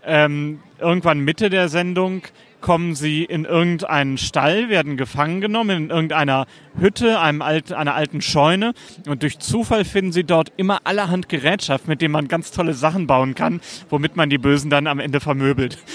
Ähm, 0.04 0.60
irgendwann 0.78 1.20
Mitte 1.20 1.48
der 1.48 1.70
Sendung 1.70 2.20
kommen 2.66 2.96
sie 2.96 3.22
in 3.22 3.44
irgendeinen 3.44 4.18
Stall, 4.18 4.68
werden 4.68 4.96
gefangen 4.96 5.40
genommen 5.40 5.84
in 5.84 5.90
irgendeiner 5.90 6.46
Hütte, 6.76 7.20
einem 7.20 7.40
alt, 7.40 7.72
einer 7.72 7.94
alten 7.94 8.20
Scheune 8.20 8.74
und 9.06 9.22
durch 9.22 9.38
Zufall 9.38 9.84
finden 9.84 10.10
sie 10.10 10.24
dort 10.24 10.52
immer 10.56 10.80
allerhand 10.82 11.28
Gerätschaft, 11.28 11.86
mit 11.86 12.02
dem 12.02 12.10
man 12.10 12.26
ganz 12.26 12.50
tolle 12.50 12.74
Sachen 12.74 13.06
bauen 13.06 13.36
kann, 13.36 13.60
womit 13.88 14.16
man 14.16 14.30
die 14.30 14.38
Bösen 14.38 14.68
dann 14.68 14.88
am 14.88 14.98
Ende 14.98 15.20
vermöbelt. 15.20 15.78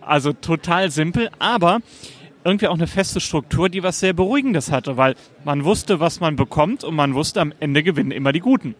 Also 0.00 0.32
total 0.32 0.90
simpel, 0.90 1.30
aber 1.38 1.78
irgendwie 2.44 2.66
auch 2.66 2.74
eine 2.74 2.88
feste 2.88 3.20
Struktur, 3.20 3.68
die 3.68 3.84
was 3.84 4.00
sehr 4.00 4.12
Beruhigendes 4.12 4.72
hatte, 4.72 4.96
weil 4.96 5.14
man 5.44 5.64
wusste, 5.64 6.00
was 6.00 6.18
man 6.18 6.34
bekommt 6.34 6.82
und 6.82 6.96
man 6.96 7.14
wusste, 7.14 7.40
am 7.40 7.52
Ende 7.60 7.84
gewinnen 7.84 8.10
immer 8.10 8.32
die 8.32 8.40
Guten. 8.40 8.74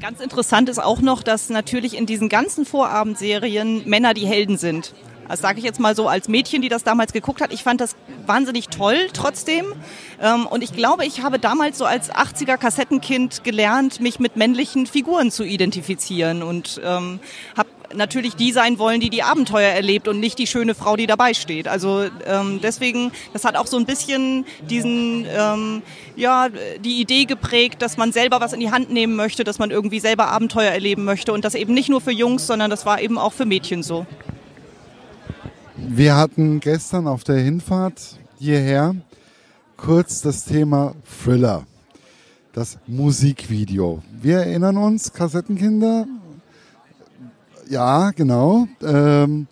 Ganz 0.00 0.20
interessant 0.20 0.68
ist 0.68 0.78
auch 0.78 1.00
noch, 1.00 1.22
dass 1.22 1.48
natürlich 1.48 1.96
in 1.96 2.06
diesen 2.06 2.28
ganzen 2.28 2.66
Vorabendserien 2.66 3.88
Männer 3.88 4.14
die 4.14 4.26
Helden 4.26 4.58
sind. 4.58 4.94
Das 5.28 5.40
sage 5.40 5.58
ich 5.58 5.64
jetzt 5.64 5.80
mal 5.80 5.96
so 5.96 6.08
als 6.08 6.28
Mädchen, 6.28 6.62
die 6.62 6.68
das 6.68 6.84
damals 6.84 7.12
geguckt 7.12 7.40
hat. 7.40 7.52
Ich 7.52 7.62
fand 7.62 7.80
das 7.80 7.96
wahnsinnig 8.28 8.68
toll 8.68 9.08
trotzdem. 9.12 9.66
Ähm, 10.20 10.46
und 10.46 10.62
ich 10.62 10.72
glaube, 10.72 11.04
ich 11.04 11.22
habe 11.22 11.38
damals 11.38 11.78
so 11.78 11.84
als 11.84 12.12
80er 12.12 12.56
Kassettenkind 12.56 13.44
gelernt, 13.44 14.00
mich 14.00 14.18
mit 14.18 14.36
männlichen 14.36 14.86
Figuren 14.86 15.30
zu 15.30 15.44
identifizieren 15.44 16.42
und 16.42 16.80
ähm, 16.84 17.20
habe 17.56 17.68
natürlich 17.94 18.34
die 18.36 18.52
sein 18.52 18.78
wollen, 18.78 19.00
die 19.00 19.10
die 19.10 19.22
Abenteuer 19.22 19.70
erlebt 19.70 20.08
und 20.08 20.20
nicht 20.20 20.38
die 20.38 20.46
schöne 20.46 20.74
Frau, 20.74 20.96
die 20.96 21.06
dabei 21.06 21.34
steht. 21.34 21.68
Also 21.68 22.06
ähm, 22.26 22.60
deswegen, 22.62 23.12
das 23.32 23.44
hat 23.44 23.56
auch 23.56 23.66
so 23.66 23.76
ein 23.76 23.86
bisschen 23.86 24.44
diesen, 24.68 25.26
ähm, 25.28 25.82
ja, 26.16 26.48
die 26.80 27.00
Idee 27.00 27.24
geprägt, 27.24 27.82
dass 27.82 27.96
man 27.96 28.12
selber 28.12 28.40
was 28.40 28.52
in 28.52 28.60
die 28.60 28.70
Hand 28.70 28.90
nehmen 28.90 29.16
möchte, 29.16 29.44
dass 29.44 29.58
man 29.58 29.70
irgendwie 29.70 30.00
selber 30.00 30.28
Abenteuer 30.28 30.70
erleben 30.70 31.04
möchte 31.04 31.32
und 31.32 31.44
das 31.44 31.54
eben 31.54 31.74
nicht 31.74 31.88
nur 31.88 32.00
für 32.00 32.12
Jungs, 32.12 32.46
sondern 32.46 32.70
das 32.70 32.86
war 32.86 33.00
eben 33.00 33.18
auch 33.18 33.32
für 33.32 33.46
Mädchen 33.46 33.82
so. 33.82 34.06
Wir 35.78 36.16
hatten 36.16 36.60
gestern 36.60 37.06
auf 37.06 37.22
der 37.22 37.36
Hinfahrt 37.36 38.18
hierher 38.38 38.96
kurz 39.76 40.22
das 40.22 40.46
Thema 40.46 40.94
Thriller, 41.04 41.66
das 42.54 42.78
Musikvideo. 42.86 44.02
Wir 44.22 44.38
erinnern 44.38 44.78
uns, 44.78 45.12
Kassettenkinder, 45.12 46.06
ja, 47.68 48.10
genau. 48.12 48.68
Ähm, 48.82 49.48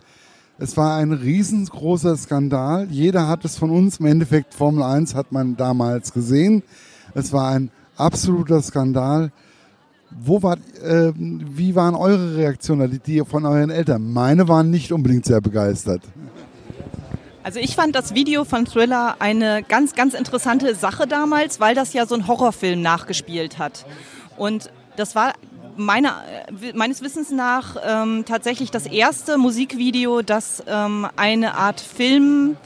es 0.58 0.76
war 0.78 0.96
ein 0.96 1.12
riesengroßer 1.12 2.16
Skandal. 2.16 2.88
Jeder 2.90 3.28
hat 3.28 3.44
es 3.44 3.58
von 3.58 3.70
uns, 3.70 3.98
im 3.98 4.06
Endeffekt 4.06 4.54
Formel 4.54 4.82
1 4.82 5.14
hat 5.14 5.30
man 5.30 5.56
damals 5.56 6.12
gesehen. 6.14 6.62
Es 7.14 7.34
war 7.34 7.50
ein 7.50 7.70
absoluter 7.96 8.62
Skandal. 8.62 9.30
Wo 10.21 10.42
war, 10.42 10.56
äh, 10.83 11.12
wie 11.16 11.75
waren 11.75 11.94
eure 11.94 12.37
Reaktionen, 12.37 13.00
die, 13.04 13.23
von 13.25 13.44
euren 13.44 13.71
Eltern? 13.71 14.12
Meine 14.12 14.49
waren 14.49 14.71
nicht 14.71 14.92
unbedingt 14.92 15.25
sehr 15.25 15.40
begeistert. 15.40 16.02
Also 17.42 17.61
ich 17.61 17.76
fand 17.76 17.94
das 17.94 18.14
Video 18.14 18.44
von 18.44 18.64
Thriller 18.64 19.16
eine 19.18 19.62
ganz, 19.62 19.94
ganz 19.94 20.14
interessante 20.14 20.75
Sache 20.75 21.06
damals, 21.06 21.61
weil 21.61 21.75
das 21.75 21.92
ja 21.92 22.06
so 22.06 22.14
ein 22.14 22.26
Horrorfilm 22.26 22.80
nachgespielt 22.80 23.59
hat. 23.59 23.85
Und 24.38 24.71
das 24.97 25.14
war 25.14 25.35
meiner, 25.76 26.23
äh, 26.49 26.73
meines 26.75 27.02
Wissens 27.02 27.30
nach 27.30 27.76
ähm, 27.85 28.25
tatsächlich 28.26 28.71
das 28.71 28.87
erste 28.87 29.37
Musikvideo, 29.38 30.23
das 30.23 30.62
ähm, 30.66 31.06
eine 31.16 31.56
Art 31.56 31.80
Film 31.80 32.56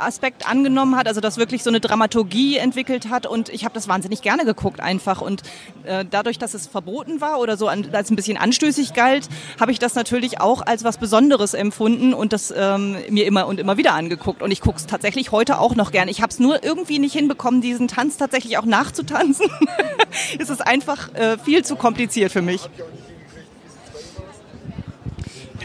Aspekt 0.00 0.48
angenommen 0.48 0.96
hat, 0.96 1.06
also 1.06 1.20
das 1.20 1.36
wirklich 1.36 1.62
so 1.62 1.70
eine 1.70 1.80
Dramaturgie 1.80 2.56
entwickelt 2.56 3.08
hat 3.08 3.26
und 3.26 3.48
ich 3.48 3.64
habe 3.64 3.74
das 3.74 3.88
wahnsinnig 3.88 4.22
gerne 4.22 4.44
geguckt 4.44 4.80
einfach 4.80 5.20
und 5.20 5.42
äh, 5.84 6.04
dadurch, 6.08 6.38
dass 6.38 6.54
es 6.54 6.66
verboten 6.66 7.20
war 7.20 7.40
oder 7.40 7.56
so 7.56 7.68
an, 7.68 7.88
als 7.92 8.10
ein 8.10 8.16
bisschen 8.16 8.36
anstößig 8.36 8.94
galt, 8.94 9.28
habe 9.58 9.72
ich 9.72 9.78
das 9.78 9.94
natürlich 9.94 10.40
auch 10.40 10.62
als 10.66 10.84
was 10.84 10.98
Besonderes 10.98 11.54
empfunden 11.54 12.14
und 12.14 12.32
das 12.32 12.52
ähm, 12.56 12.96
mir 13.08 13.26
immer 13.26 13.46
und 13.46 13.60
immer 13.60 13.76
wieder 13.76 13.94
angeguckt 13.94 14.42
und 14.42 14.50
ich 14.50 14.60
gucke 14.60 14.78
es 14.78 14.86
tatsächlich 14.86 15.32
heute 15.32 15.58
auch 15.58 15.74
noch 15.74 15.92
gern. 15.92 16.08
Ich 16.08 16.22
habe 16.22 16.30
es 16.30 16.38
nur 16.38 16.62
irgendwie 16.62 16.98
nicht 16.98 17.12
hinbekommen, 17.12 17.60
diesen 17.60 17.88
Tanz 17.88 18.16
tatsächlich 18.16 18.58
auch 18.58 18.64
nachzutanzen. 18.64 19.46
es 20.38 20.50
ist 20.50 20.66
einfach 20.66 21.14
äh, 21.14 21.38
viel 21.38 21.64
zu 21.64 21.76
kompliziert 21.76 22.32
für 22.32 22.42
mich. 22.42 22.68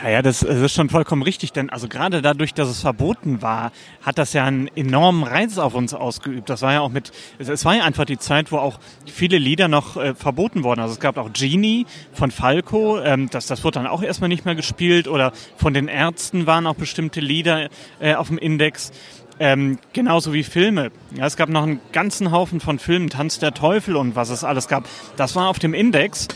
Ja, 0.05 0.11
ja, 0.11 0.21
das, 0.21 0.41
das, 0.41 0.57
ist 0.57 0.75
schon 0.75 0.89
vollkommen 0.89 1.23
richtig, 1.23 1.51
denn 1.51 1.71
also 1.71 1.87
gerade 1.87 2.21
dadurch, 2.21 2.53
dass 2.53 2.69
es 2.69 2.81
verboten 2.81 3.41
war, 3.41 3.71
hat 4.03 4.19
das 4.19 4.33
ja 4.33 4.45
einen 4.45 4.67
enormen 4.75 5.23
Reiz 5.23 5.57
auf 5.57 5.73
uns 5.73 5.95
ausgeübt. 5.95 6.47
Das 6.47 6.61
war 6.61 6.73
ja 6.73 6.81
auch 6.81 6.91
mit, 6.91 7.11
es 7.39 7.65
war 7.65 7.75
ja 7.75 7.85
einfach 7.85 8.05
die 8.05 8.19
Zeit, 8.19 8.51
wo 8.51 8.57
auch 8.57 8.79
viele 9.07 9.39
Lieder 9.39 9.67
noch 9.67 9.97
äh, 9.97 10.13
verboten 10.13 10.63
wurden. 10.63 10.79
Also 10.79 10.93
es 10.93 10.99
gab 10.99 11.17
auch 11.17 11.33
Genie 11.33 11.87
von 12.13 12.29
Falco, 12.29 12.99
ähm, 12.99 13.31
das, 13.31 13.47
das 13.47 13.63
wurde 13.63 13.79
dann 13.79 13.87
auch 13.87 14.03
erstmal 14.03 14.27
nicht 14.27 14.45
mehr 14.45 14.53
gespielt 14.53 15.07
oder 15.07 15.31
von 15.57 15.73
den 15.73 15.87
Ärzten 15.87 16.45
waren 16.45 16.67
auch 16.67 16.75
bestimmte 16.75 17.19
Lieder 17.19 17.69
äh, 17.99 18.13
auf 18.13 18.27
dem 18.27 18.37
Index. 18.37 18.91
Ähm, 19.39 19.79
genauso 19.91 20.33
wie 20.33 20.43
Filme. 20.43 20.91
Ja, 21.15 21.25
es 21.25 21.35
gab 21.35 21.49
noch 21.49 21.63
einen 21.63 21.79
ganzen 21.93 22.29
Haufen 22.31 22.59
von 22.59 22.77
Filmen, 22.77 23.09
Tanz 23.09 23.39
der 23.39 23.55
Teufel 23.55 23.95
und 23.95 24.15
was 24.15 24.29
es 24.29 24.43
alles 24.43 24.67
gab. 24.67 24.87
Das 25.17 25.35
war 25.35 25.49
auf 25.49 25.57
dem 25.57 25.73
Index. 25.73 26.27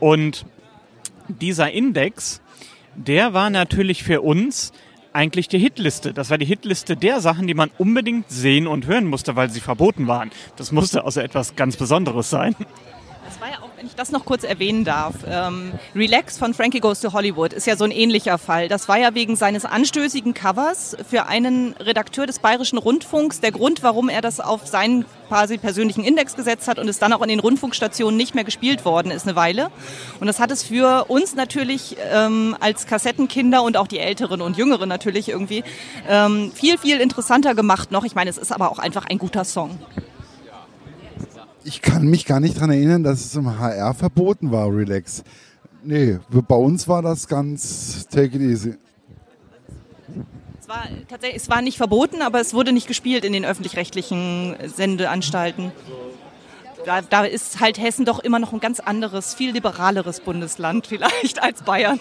Und 0.00 0.46
dieser 1.28 1.70
Index, 1.72 2.40
der 2.94 3.34
war 3.34 3.50
natürlich 3.50 4.02
für 4.02 4.22
uns 4.22 4.72
eigentlich 5.12 5.48
die 5.48 5.58
Hitliste. 5.58 6.12
Das 6.12 6.30
war 6.30 6.38
die 6.38 6.44
Hitliste 6.44 6.96
der 6.96 7.20
Sachen, 7.20 7.46
die 7.46 7.54
man 7.54 7.70
unbedingt 7.78 8.30
sehen 8.30 8.66
und 8.66 8.86
hören 8.86 9.06
musste, 9.06 9.34
weil 9.34 9.48
sie 9.50 9.60
verboten 9.60 10.06
waren. 10.06 10.30
Das 10.56 10.72
musste 10.72 11.04
also 11.04 11.20
etwas 11.20 11.56
ganz 11.56 11.76
Besonderes 11.76 12.28
sein. 12.28 12.54
Das 13.24 13.40
war 13.40 13.50
ja 13.50 13.58
wenn 13.76 13.86
ich 13.86 13.94
das 13.94 14.10
noch 14.10 14.24
kurz 14.24 14.42
erwähnen 14.42 14.84
darf, 14.84 15.14
ähm, 15.28 15.72
Relax 15.94 16.38
von 16.38 16.54
Frankie 16.54 16.80
Goes 16.80 17.00
to 17.00 17.12
Hollywood 17.12 17.52
ist 17.52 17.66
ja 17.66 17.76
so 17.76 17.84
ein 17.84 17.90
ähnlicher 17.90 18.38
Fall. 18.38 18.68
Das 18.68 18.88
war 18.88 18.98
ja 18.98 19.14
wegen 19.14 19.36
seines 19.36 19.66
anstößigen 19.66 20.32
Covers 20.32 20.96
für 21.06 21.26
einen 21.26 21.74
Redakteur 21.74 22.26
des 22.26 22.38
Bayerischen 22.38 22.78
Rundfunks 22.78 23.40
der 23.40 23.52
Grund, 23.52 23.82
warum 23.82 24.08
er 24.08 24.22
das 24.22 24.40
auf 24.40 24.66
seinen 24.66 25.04
quasi 25.28 25.58
persönlichen 25.58 26.04
Index 26.04 26.36
gesetzt 26.36 26.68
hat 26.68 26.78
und 26.78 26.88
es 26.88 26.98
dann 26.98 27.12
auch 27.12 27.20
in 27.20 27.28
den 27.28 27.40
Rundfunkstationen 27.40 28.16
nicht 28.16 28.34
mehr 28.34 28.44
gespielt 28.44 28.86
worden 28.86 29.10
ist 29.10 29.26
eine 29.26 29.36
Weile. 29.36 29.70
Und 30.20 30.26
das 30.26 30.40
hat 30.40 30.50
es 30.50 30.62
für 30.62 31.04
uns 31.08 31.34
natürlich 31.34 31.96
ähm, 32.12 32.56
als 32.60 32.86
Kassettenkinder 32.86 33.62
und 33.62 33.76
auch 33.76 33.88
die 33.88 33.98
Älteren 33.98 34.40
und 34.40 34.56
Jüngeren 34.56 34.88
natürlich 34.88 35.28
irgendwie 35.28 35.64
ähm, 36.08 36.50
viel, 36.54 36.78
viel 36.78 36.98
interessanter 36.98 37.54
gemacht 37.54 37.90
noch. 37.90 38.04
Ich 38.04 38.14
meine, 38.14 38.30
es 38.30 38.38
ist 38.38 38.52
aber 38.52 38.70
auch 38.70 38.78
einfach 38.78 39.04
ein 39.04 39.18
guter 39.18 39.44
Song 39.44 39.78
ich 41.66 41.82
kann 41.82 42.06
mich 42.06 42.24
gar 42.24 42.38
nicht 42.38 42.56
daran 42.56 42.70
erinnern, 42.70 43.02
dass 43.02 43.24
es 43.24 43.34
im 43.34 43.58
HR 43.58 43.92
verboten 43.92 44.52
war, 44.52 44.68
Relax. 44.68 45.24
Nee, 45.82 46.18
bei 46.30 46.54
uns 46.54 46.86
war 46.86 47.02
das 47.02 47.26
ganz 47.26 48.06
take 48.08 48.36
it 48.36 48.42
easy. 48.42 48.74
Es 50.60 50.68
war, 50.68 50.84
tatsächlich, 51.08 51.42
es 51.42 51.50
war 51.50 51.62
nicht 51.62 51.76
verboten, 51.76 52.22
aber 52.22 52.40
es 52.40 52.54
wurde 52.54 52.72
nicht 52.72 52.86
gespielt 52.86 53.24
in 53.24 53.32
den 53.32 53.44
öffentlich-rechtlichen 53.44 54.56
Sendeanstalten. 54.64 55.72
Da, 56.84 57.02
da, 57.02 57.24
ist 57.24 57.60
halt 57.60 57.78
Hessen 57.78 58.04
doch 58.04 58.20
immer 58.20 58.38
noch 58.38 58.52
ein 58.52 58.60
ganz 58.60 58.78
anderes, 58.78 59.34
viel 59.34 59.50
liberaleres 59.50 60.20
Bundesland 60.20 60.86
vielleicht 60.86 61.42
als 61.42 61.62
Bayern. 61.62 62.00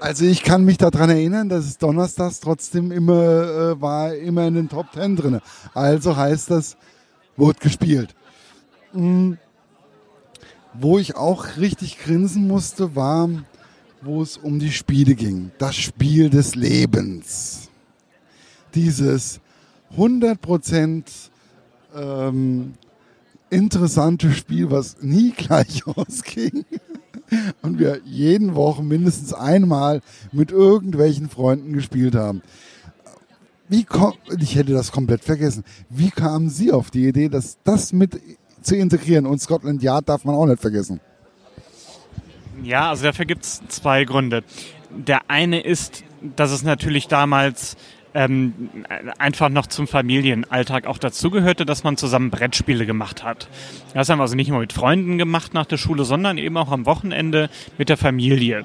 Also 0.00 0.24
ich 0.24 0.42
kann 0.42 0.64
mich 0.64 0.78
daran 0.78 1.10
erinnern, 1.10 1.48
dass 1.48 1.64
es 1.64 1.78
donnerstags 1.78 2.40
trotzdem 2.40 2.92
immer 2.92 3.12
äh, 3.12 3.80
war, 3.80 4.14
immer 4.14 4.46
in 4.46 4.54
den 4.54 4.68
Top 4.68 4.92
Ten 4.92 5.16
drin. 5.16 5.40
Also 5.74 6.16
heißt 6.16 6.50
das, 6.50 6.76
wurde 7.36 7.58
gespielt. 7.60 8.14
Wo 10.74 10.98
ich 10.98 11.16
auch 11.16 11.56
richtig 11.56 11.98
grinsen 11.98 12.46
musste, 12.46 12.94
war, 12.94 13.28
wo 14.02 14.22
es 14.22 14.36
um 14.36 14.58
die 14.58 14.72
Spiele 14.72 15.14
ging. 15.14 15.50
Das 15.58 15.76
Spiel 15.76 16.30
des 16.30 16.54
Lebens. 16.54 17.68
Dieses 18.74 19.40
100% 19.96 21.04
ähm, 21.94 22.74
interessante 23.50 24.32
Spiel, 24.32 24.70
was 24.70 24.96
nie 25.00 25.30
gleich 25.36 25.86
ausging. 25.86 26.64
Und 27.62 27.78
wir 27.78 28.00
jeden 28.04 28.54
Wochen 28.54 28.88
mindestens 28.88 29.34
einmal 29.34 30.00
mit 30.32 30.50
irgendwelchen 30.50 31.28
Freunden 31.28 31.72
gespielt 31.72 32.14
haben. 32.14 32.42
Wie 33.68 33.86
ich 34.40 34.54
hätte 34.54 34.72
das 34.72 34.92
komplett 34.92 35.22
vergessen. 35.22 35.62
Wie 35.90 36.10
kamen 36.10 36.48
Sie 36.48 36.72
auf 36.72 36.90
die 36.90 37.06
Idee, 37.06 37.28
dass 37.28 37.58
das 37.64 37.92
mit 37.92 38.18
zu 38.62 38.76
integrieren. 38.76 39.26
Und 39.26 39.40
Scotland 39.40 39.82
Yard 39.82 40.08
darf 40.08 40.24
man 40.24 40.34
auch 40.34 40.46
nicht 40.46 40.60
vergessen. 40.60 41.00
Ja, 42.62 42.90
also 42.90 43.04
dafür 43.04 43.24
gibt 43.24 43.44
es 43.44 43.62
zwei 43.68 44.04
Gründe. 44.04 44.42
Der 44.90 45.30
eine 45.30 45.60
ist, 45.60 46.04
dass 46.36 46.50
es 46.50 46.62
natürlich 46.62 47.08
damals 47.08 47.76
ähm, 48.14 48.70
einfach 49.18 49.48
noch 49.48 49.66
zum 49.66 49.86
Familienalltag 49.86 50.86
auch 50.86 50.98
dazugehörte, 50.98 51.66
dass 51.66 51.84
man 51.84 51.96
zusammen 51.96 52.30
Brettspiele 52.30 52.86
gemacht 52.86 53.22
hat. 53.22 53.48
Das 53.94 54.08
haben 54.08 54.18
wir 54.18 54.22
also 54.22 54.34
nicht 54.34 54.48
nur 54.48 54.60
mit 54.60 54.72
Freunden 54.72 55.18
gemacht 55.18 55.54
nach 55.54 55.66
der 55.66 55.76
Schule, 55.76 56.04
sondern 56.04 56.38
eben 56.38 56.56
auch 56.56 56.72
am 56.72 56.86
Wochenende 56.86 57.50
mit 57.76 57.88
der 57.88 57.96
Familie. 57.96 58.64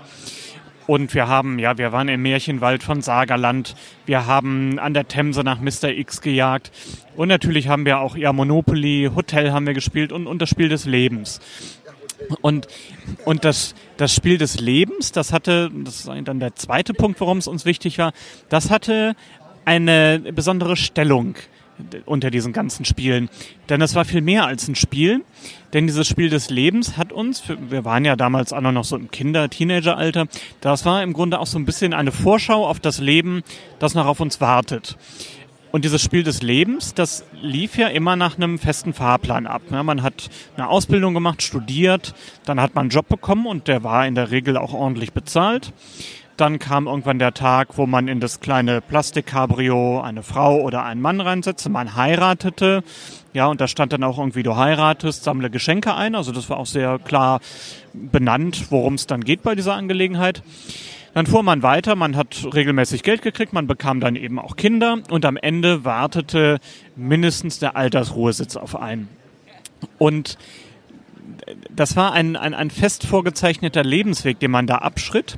Und 0.85 1.13
wir 1.13 1.27
haben, 1.27 1.59
ja, 1.59 1.77
wir 1.77 1.91
waren 1.91 2.09
im 2.09 2.21
Märchenwald 2.21 2.83
von 2.83 3.01
Sagerland. 3.01 3.75
Wir 4.05 4.25
haben 4.25 4.79
an 4.79 4.93
der 4.93 5.07
Themse 5.07 5.43
nach 5.43 5.59
Mr. 5.59 5.89
X 5.89 6.21
gejagt. 6.21 6.71
Und 7.15 7.29
natürlich 7.29 7.67
haben 7.67 7.85
wir 7.85 7.99
auch, 7.99 8.17
ja, 8.17 8.33
Monopoly, 8.33 9.11
Hotel 9.15 9.51
haben 9.51 9.65
wir 9.65 9.73
gespielt 9.73 10.11
und, 10.11 10.27
und 10.27 10.41
das 10.41 10.49
Spiel 10.49 10.69
des 10.69 10.85
Lebens. 10.85 11.39
Und, 12.41 12.67
und 13.25 13.45
das, 13.45 13.75
das 13.97 14.13
Spiel 14.13 14.37
des 14.37 14.59
Lebens, 14.59 15.11
das 15.11 15.33
hatte, 15.33 15.71
das 15.73 16.05
ist 16.05 16.07
dann 16.07 16.39
der 16.39 16.55
zweite 16.55 16.93
Punkt, 16.93 17.19
warum 17.21 17.37
es 17.37 17.47
uns 17.47 17.65
wichtig 17.65 17.97
war, 17.97 18.13
das 18.49 18.69
hatte 18.69 19.15
eine 19.65 20.19
besondere 20.33 20.75
Stellung 20.75 21.35
unter 22.05 22.31
diesen 22.31 22.53
ganzen 22.53 22.85
Spielen. 22.85 23.29
Denn 23.69 23.81
es 23.81 23.95
war 23.95 24.05
viel 24.05 24.21
mehr 24.21 24.45
als 24.45 24.67
ein 24.67 24.75
Spiel. 24.75 25.21
Denn 25.73 25.87
dieses 25.87 26.07
Spiel 26.07 26.29
des 26.29 26.49
Lebens 26.49 26.97
hat 26.97 27.11
uns, 27.11 27.43
wir 27.47 27.83
waren 27.83 28.05
ja 28.05 28.15
damals 28.15 28.53
auch 28.53 28.61
noch 28.61 28.83
so 28.83 28.95
im 28.95 29.09
Kinder-, 29.09 29.49
Teenager-Alter, 29.49 30.27
das 30.61 30.85
war 30.85 31.01
im 31.01 31.13
Grunde 31.13 31.39
auch 31.39 31.47
so 31.47 31.57
ein 31.57 31.65
bisschen 31.65 31.93
eine 31.93 32.11
Vorschau 32.11 32.67
auf 32.67 32.79
das 32.79 32.99
Leben, 32.99 33.43
das 33.79 33.95
noch 33.95 34.05
auf 34.05 34.19
uns 34.19 34.39
wartet. 34.39 34.97
Und 35.71 35.85
dieses 35.85 36.03
Spiel 36.03 36.21
des 36.21 36.43
Lebens, 36.43 36.93
das 36.93 37.25
lief 37.41 37.79
ja 37.79 37.87
immer 37.87 38.15
nach 38.15 38.37
einem 38.37 38.59
festen 38.59 38.93
Fahrplan 38.93 39.47
ab. 39.47 39.63
Ja, 39.71 39.81
man 39.81 40.03
hat 40.03 40.29
eine 40.55 40.69
Ausbildung 40.69 41.15
gemacht, 41.15 41.41
studiert, 41.41 42.13
dann 42.45 42.61
hat 42.61 42.75
man 42.75 42.83
einen 42.83 42.89
Job 42.91 43.09
bekommen 43.09 43.47
und 43.47 43.67
der 43.67 43.83
war 43.83 44.05
in 44.05 44.13
der 44.13 44.29
Regel 44.29 44.55
auch 44.55 44.73
ordentlich 44.73 45.13
bezahlt. 45.13 45.73
Dann 46.43 46.59
kam 46.59 46.88
irgendwann 46.88 47.19
der 47.19 47.33
Tag, 47.33 47.77
wo 47.77 47.85
man 47.85 48.09
in 48.09 48.19
das 48.19 48.41
kleine 48.41 48.81
Plastikcabrio 48.81 50.01
eine 50.01 50.23
Frau 50.23 50.59
oder 50.59 50.83
einen 50.83 51.00
Mann 51.00 51.21
reinsetzte, 51.21 51.69
man 51.69 51.95
heiratete. 51.95 52.83
Ja, 53.31 53.45
und 53.45 53.62
da 53.62 53.69
stand 53.69 53.93
dann 53.93 54.03
auch 54.03 54.17
irgendwie, 54.19 54.43
du 54.43 54.57
heiratest, 54.57 55.23
sammle 55.23 55.50
Geschenke 55.50 55.95
ein. 55.95 56.15
Also 56.15 56.33
das 56.33 56.50
war 56.50 56.57
auch 56.57 56.65
sehr 56.65 57.00
klar 57.00 57.39
benannt, 57.93 58.71
worum 58.71 58.95
es 58.95 59.07
dann 59.07 59.23
geht 59.23 59.41
bei 59.41 59.55
dieser 59.55 59.75
Angelegenheit. 59.75 60.43
Dann 61.13 61.27
fuhr 61.27 61.43
man 61.43 61.63
weiter, 61.63 61.95
man 61.95 62.17
hat 62.17 62.45
regelmäßig 62.53 63.03
Geld 63.03 63.21
gekriegt, 63.21 63.53
man 63.53 63.65
bekam 63.65 64.01
dann 64.01 64.17
eben 64.17 64.38
auch 64.38 64.57
Kinder 64.57 64.97
und 65.12 65.23
am 65.23 65.38
Ende 65.38 65.85
wartete 65.85 66.59
mindestens 66.97 67.59
der 67.59 67.77
Altersruhesitz 67.77 68.57
auf 68.57 68.75
einen. 68.75 69.07
Und 69.97 70.38
das 71.69 71.95
war 71.95 72.13
ein, 72.13 72.35
ein, 72.35 72.53
ein 72.53 72.69
fest 72.69 73.05
vorgezeichneter 73.05 73.83
Lebensweg, 73.83 74.39
den 74.39 74.51
man 74.51 74.67
da 74.67 74.77
abschritt. 74.77 75.38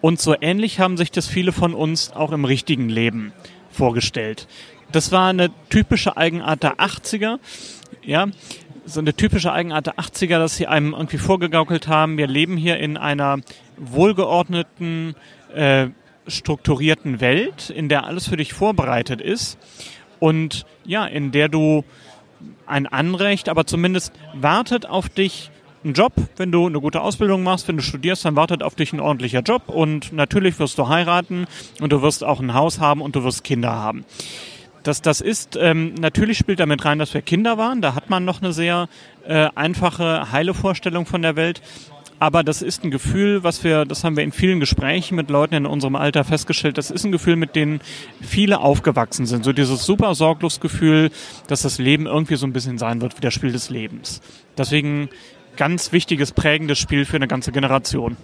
Und 0.00 0.20
so 0.20 0.34
ähnlich 0.40 0.80
haben 0.80 0.96
sich 0.96 1.10
das 1.10 1.26
viele 1.26 1.52
von 1.52 1.74
uns 1.74 2.12
auch 2.12 2.32
im 2.32 2.44
richtigen 2.44 2.88
Leben 2.88 3.32
vorgestellt. 3.70 4.48
Das 4.90 5.12
war 5.12 5.30
eine 5.30 5.50
typische 5.70 6.16
Eigenart 6.16 6.62
der 6.62 6.76
80er. 6.76 7.38
Ja, 8.04 8.28
so 8.84 9.00
eine 9.00 9.14
typische 9.14 9.52
Eigenart 9.52 9.86
der 9.86 9.94
80er, 9.96 10.38
dass 10.38 10.56
sie 10.56 10.66
einem 10.66 10.92
irgendwie 10.92 11.18
vorgegaukelt 11.18 11.88
haben, 11.88 12.18
wir 12.18 12.26
leben 12.26 12.56
hier 12.56 12.78
in 12.78 12.96
einer 12.96 13.38
wohlgeordneten, 13.76 15.14
äh, 15.54 15.88
strukturierten 16.26 17.20
Welt, 17.20 17.70
in 17.70 17.88
der 17.88 18.04
alles 18.04 18.28
für 18.28 18.36
dich 18.36 18.52
vorbereitet 18.52 19.20
ist 19.20 19.58
und 20.18 20.66
ja, 20.84 21.04
in 21.06 21.32
der 21.32 21.48
du 21.48 21.84
ein 22.66 22.86
Anrecht, 22.86 23.48
aber 23.48 23.66
zumindest 23.66 24.12
wartet 24.34 24.86
auf 24.86 25.08
dich 25.08 25.50
ein 25.84 25.94
Job, 25.94 26.12
wenn 26.36 26.52
du 26.52 26.66
eine 26.66 26.80
gute 26.80 27.00
Ausbildung 27.00 27.42
machst, 27.42 27.66
wenn 27.68 27.76
du 27.76 27.82
studierst, 27.82 28.24
dann 28.24 28.36
wartet 28.36 28.62
auf 28.62 28.74
dich 28.74 28.92
ein 28.92 29.00
ordentlicher 29.00 29.40
Job 29.40 29.68
und 29.68 30.12
natürlich 30.12 30.58
wirst 30.58 30.78
du 30.78 30.88
heiraten 30.88 31.46
und 31.80 31.92
du 31.92 32.02
wirst 32.02 32.22
auch 32.24 32.40
ein 32.40 32.54
Haus 32.54 32.78
haben 32.78 33.00
und 33.00 33.16
du 33.16 33.24
wirst 33.24 33.44
Kinder 33.44 33.72
haben. 33.72 34.04
Das, 34.82 35.00
das 35.00 35.20
ist, 35.20 35.56
ähm, 35.60 35.94
natürlich 35.94 36.38
spielt 36.38 36.58
damit 36.58 36.84
rein, 36.84 36.98
dass 36.98 37.14
wir 37.14 37.22
Kinder 37.22 37.56
waren, 37.56 37.82
da 37.82 37.94
hat 37.94 38.10
man 38.10 38.24
noch 38.24 38.42
eine 38.42 38.52
sehr 38.52 38.88
äh, 39.26 39.48
einfache, 39.54 40.32
heile 40.32 40.54
Vorstellung 40.54 41.06
von 41.06 41.22
der 41.22 41.36
Welt. 41.36 41.62
Aber 42.22 42.44
das 42.44 42.62
ist 42.62 42.84
ein 42.84 42.92
Gefühl, 42.92 43.42
was 43.42 43.64
wir, 43.64 43.84
das 43.84 44.04
haben 44.04 44.16
wir 44.16 44.22
in 44.22 44.30
vielen 44.30 44.60
Gesprächen 44.60 45.16
mit 45.16 45.28
Leuten 45.28 45.56
in 45.56 45.66
unserem 45.66 45.96
Alter 45.96 46.22
festgestellt, 46.22 46.78
das 46.78 46.92
ist 46.92 47.04
ein 47.04 47.10
Gefühl, 47.10 47.34
mit 47.34 47.56
dem 47.56 47.80
viele 48.20 48.60
aufgewachsen 48.60 49.26
sind. 49.26 49.42
So 49.44 49.52
dieses 49.52 49.84
super 49.84 50.14
sorglos 50.14 50.60
Gefühl, 50.60 51.10
dass 51.48 51.62
das 51.62 51.78
Leben 51.78 52.06
irgendwie 52.06 52.36
so 52.36 52.46
ein 52.46 52.52
bisschen 52.52 52.78
sein 52.78 53.00
wird 53.00 53.16
wie 53.16 53.22
das 53.22 53.34
Spiel 53.34 53.50
des 53.50 53.70
Lebens. 53.70 54.20
Deswegen 54.56 55.08
ganz 55.56 55.90
wichtiges, 55.90 56.30
prägendes 56.30 56.78
Spiel 56.78 57.06
für 57.06 57.16
eine 57.16 57.26
ganze 57.26 57.50
Generation. 57.50 58.16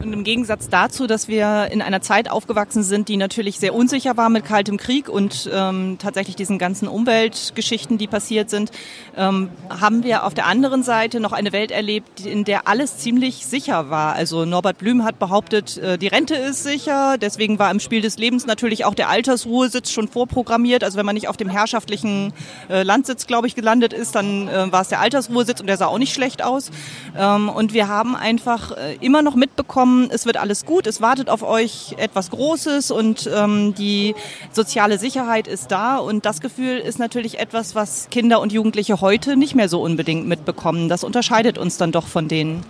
Und 0.00 0.12
im 0.12 0.24
Gegensatz 0.24 0.68
dazu, 0.68 1.06
dass 1.06 1.28
wir 1.28 1.68
in 1.70 1.80
einer 1.80 2.02
Zeit 2.02 2.30
aufgewachsen 2.30 2.82
sind, 2.82 3.08
die 3.08 3.16
natürlich 3.16 3.58
sehr 3.58 3.74
unsicher 3.74 4.16
war 4.16 4.28
mit 4.28 4.44
Kaltem 4.44 4.76
Krieg 4.76 5.08
und 5.08 5.48
ähm, 5.52 5.98
tatsächlich 5.98 6.36
diesen 6.36 6.58
ganzen 6.58 6.88
Umweltgeschichten, 6.88 7.96
die 7.96 8.06
passiert 8.06 8.50
sind, 8.50 8.70
ähm, 9.16 9.50
haben 9.70 10.02
wir 10.02 10.24
auf 10.24 10.34
der 10.34 10.46
anderen 10.46 10.82
Seite 10.82 11.20
noch 11.20 11.32
eine 11.32 11.52
Welt 11.52 11.70
erlebt, 11.70 12.26
in 12.26 12.44
der 12.44 12.66
alles 12.66 12.98
ziemlich 12.98 13.46
sicher 13.46 13.88
war. 13.88 14.14
Also 14.14 14.44
Norbert 14.44 14.78
Blüm 14.78 15.04
hat 15.04 15.18
behauptet, 15.18 15.78
äh, 15.78 15.96
die 15.96 16.08
Rente 16.08 16.34
ist 16.34 16.64
sicher. 16.64 17.16
Deswegen 17.16 17.58
war 17.58 17.70
im 17.70 17.80
Spiel 17.80 18.02
des 18.02 18.18
Lebens 18.18 18.46
natürlich 18.46 18.84
auch 18.84 18.94
der 18.94 19.08
Altersruhesitz 19.08 19.90
schon 19.90 20.08
vorprogrammiert. 20.08 20.82
Also 20.82 20.98
wenn 20.98 21.06
man 21.06 21.14
nicht 21.14 21.28
auf 21.28 21.36
dem 21.36 21.48
herrschaftlichen 21.48 22.32
äh, 22.68 22.82
Landsitz, 22.82 23.26
glaube 23.26 23.46
ich, 23.46 23.54
gelandet 23.54 23.92
ist, 23.92 24.16
dann 24.16 24.48
äh, 24.48 24.70
war 24.72 24.82
es 24.82 24.88
der 24.88 25.00
Altersruhesitz 25.00 25.60
und 25.60 25.68
der 25.68 25.76
sah 25.76 25.86
auch 25.86 25.98
nicht 25.98 26.12
schlecht 26.12 26.42
aus. 26.42 26.70
Ähm, 27.16 27.48
und 27.48 27.72
wir 27.72 27.88
haben 27.88 28.16
einfach 28.16 28.72
äh, 28.72 28.96
immer 29.00 29.22
noch 29.22 29.36
mitbekommen, 29.36 29.83
es 30.10 30.26
wird 30.26 30.36
alles 30.36 30.64
gut, 30.64 30.86
es 30.86 31.00
wartet 31.00 31.28
auf 31.28 31.42
euch 31.42 31.94
etwas 31.98 32.30
Großes 32.30 32.90
und 32.90 33.28
ähm, 33.34 33.74
die 33.74 34.14
soziale 34.52 34.98
Sicherheit 34.98 35.48
ist 35.48 35.70
da. 35.70 35.98
Und 35.98 36.26
das 36.26 36.40
Gefühl 36.40 36.78
ist 36.78 36.98
natürlich 36.98 37.38
etwas, 37.38 37.74
was 37.74 38.08
Kinder 38.10 38.40
und 38.40 38.52
Jugendliche 38.52 39.00
heute 39.00 39.36
nicht 39.36 39.54
mehr 39.54 39.68
so 39.68 39.82
unbedingt 39.82 40.26
mitbekommen. 40.26 40.88
Das 40.88 41.04
unterscheidet 41.04 41.58
uns 41.58 41.76
dann 41.76 41.92
doch 41.92 42.06
von 42.06 42.28
denen. 42.28 42.64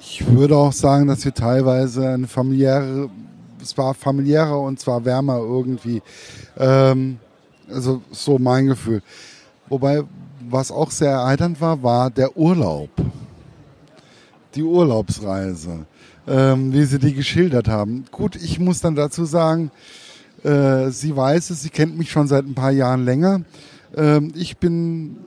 Ich 0.00 0.26
würde 0.26 0.56
auch 0.56 0.72
sagen, 0.72 1.06
dass 1.06 1.24
wir 1.24 1.34
teilweise 1.34 2.08
eine 2.08 2.26
familiäre, 2.26 3.08
es 3.62 3.76
war 3.78 3.94
familiärer 3.94 4.60
und 4.60 4.78
zwar 4.80 5.04
wärmer 5.04 5.38
irgendwie. 5.38 6.02
Ähm, 6.58 7.18
also 7.72 8.02
so 8.10 8.38
mein 8.38 8.66
Gefühl. 8.66 9.02
Wobei, 9.68 10.02
was 10.48 10.72
auch 10.72 10.90
sehr 10.90 11.12
erheiternd 11.12 11.60
war, 11.60 11.82
war 11.82 12.10
der 12.10 12.36
Urlaub 12.36 12.90
die 14.54 14.62
Urlaubsreise, 14.62 15.86
ähm, 16.26 16.72
wie 16.72 16.84
sie 16.84 16.98
die 16.98 17.14
geschildert 17.14 17.68
haben. 17.68 18.04
Gut, 18.10 18.36
ich 18.36 18.58
muss 18.58 18.80
dann 18.80 18.94
dazu 18.94 19.24
sagen, 19.24 19.70
äh, 20.42 20.90
sie 20.90 21.16
weiß 21.16 21.50
es, 21.50 21.62
sie 21.62 21.70
kennt 21.70 21.96
mich 21.98 22.10
schon 22.10 22.28
seit 22.28 22.44
ein 22.44 22.54
paar 22.54 22.70
Jahren 22.70 23.04
länger. 23.04 23.42
Ähm, 23.96 24.32
ich 24.34 24.56
bin 24.58 25.18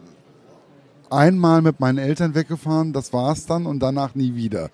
einmal 1.09 1.61
mit 1.61 1.79
meinen 1.79 1.99
Eltern 1.99 2.35
weggefahren, 2.35 2.93
das 2.93 3.13
war's 3.13 3.45
dann 3.45 3.65
und 3.65 3.79
danach 3.79 4.15
nie 4.15 4.35
wieder. 4.35 4.69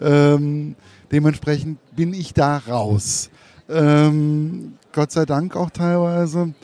Ähm, 0.00 0.76
dementsprechend 1.10 1.78
bin 1.96 2.12
ich 2.12 2.34
da 2.34 2.58
raus. 2.58 3.30
Ähm, 3.68 4.74
Gott 4.92 5.12
sei 5.12 5.24
Dank 5.24 5.56
auch 5.56 5.70
teilweise. 5.70 6.54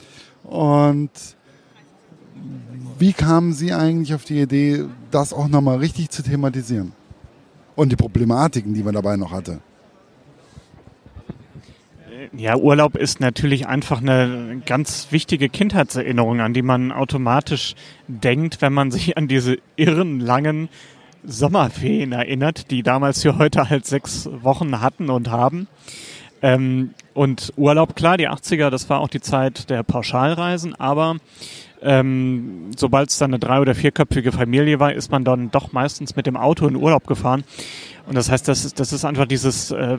Und 0.44 1.11
wie 2.99 3.12
kamen 3.12 3.53
Sie 3.53 3.73
eigentlich 3.73 4.14
auf 4.14 4.25
die 4.25 4.40
Idee, 4.40 4.85
das 5.11 5.33
auch 5.33 5.49
nochmal 5.49 5.79
richtig 5.79 6.11
zu 6.11 6.23
thematisieren? 6.23 6.92
Und 7.77 7.91
die 7.91 7.97
Problematiken, 7.97 8.75
die 8.75 8.83
man 8.83 8.95
dabei 8.95 9.17
noch 9.17 9.33
hatte. 9.33 9.61
Ja, 12.37 12.57
Urlaub 12.57 12.97
ist 12.97 13.21
natürlich 13.21 13.67
einfach 13.67 14.01
eine 14.01 14.63
ganz 14.67 15.09
wichtige 15.11 15.49
Kindheitserinnerung, 15.49 16.41
an 16.41 16.55
die 16.55 16.63
man 16.63 16.91
automatisch 16.91 17.75
denkt, 18.09 18.63
wenn 18.63 18.73
man 18.73 18.91
sich 18.91 19.17
an 19.17 19.29
diese 19.29 19.59
irren 19.77 20.21
langen 20.21 20.69
Sommerferien 21.23 22.13
erinnert, 22.13 22.71
die 22.71 22.83
damals 22.83 23.23
für 23.23 23.39
heute 23.39 23.69
halt 23.69 23.87
sechs 23.87 24.29
Wochen 24.31 24.81
hatten 24.81 25.11
und 25.11 25.31
haben. 25.31 25.69
Ähm, 26.43 26.91
und 27.15 27.53
Urlaub, 27.57 27.97
klar, 27.97 28.17
die 28.17 28.29
80er, 28.29 28.71
das 28.71 28.91
war 28.91 29.01
auch 29.01 29.09
die 29.09 29.21
Zeit 29.21 29.71
der 29.71 29.83
Pauschalreisen, 29.83 30.75
aber 30.75 31.17
ähm, 31.85 32.70
sobald 32.77 33.11
es 33.11 33.18
dann 33.18 33.31
eine 33.31 33.38
drei- 33.38 33.61
oder 33.61 33.75
vierköpfige 33.75 34.33
Familie 34.33 34.81
war, 34.81 34.92
ist 34.92 35.11
man 35.11 35.25
dann 35.25 35.51
doch 35.51 35.73
meistens 35.73 36.16
mit 36.16 36.27
dem 36.27 36.37
Auto 36.37 36.66
in 36.66 36.77
Urlaub 36.77 37.07
gefahren. 37.07 37.44
Und 38.07 38.16
das 38.16 38.31
heißt, 38.31 38.49
das 38.49 38.64
ist, 38.64 38.81
das 38.81 38.92
ist 38.92 39.05
einfach 39.05 39.27
dieses 39.27 39.70
äh, 39.70 39.99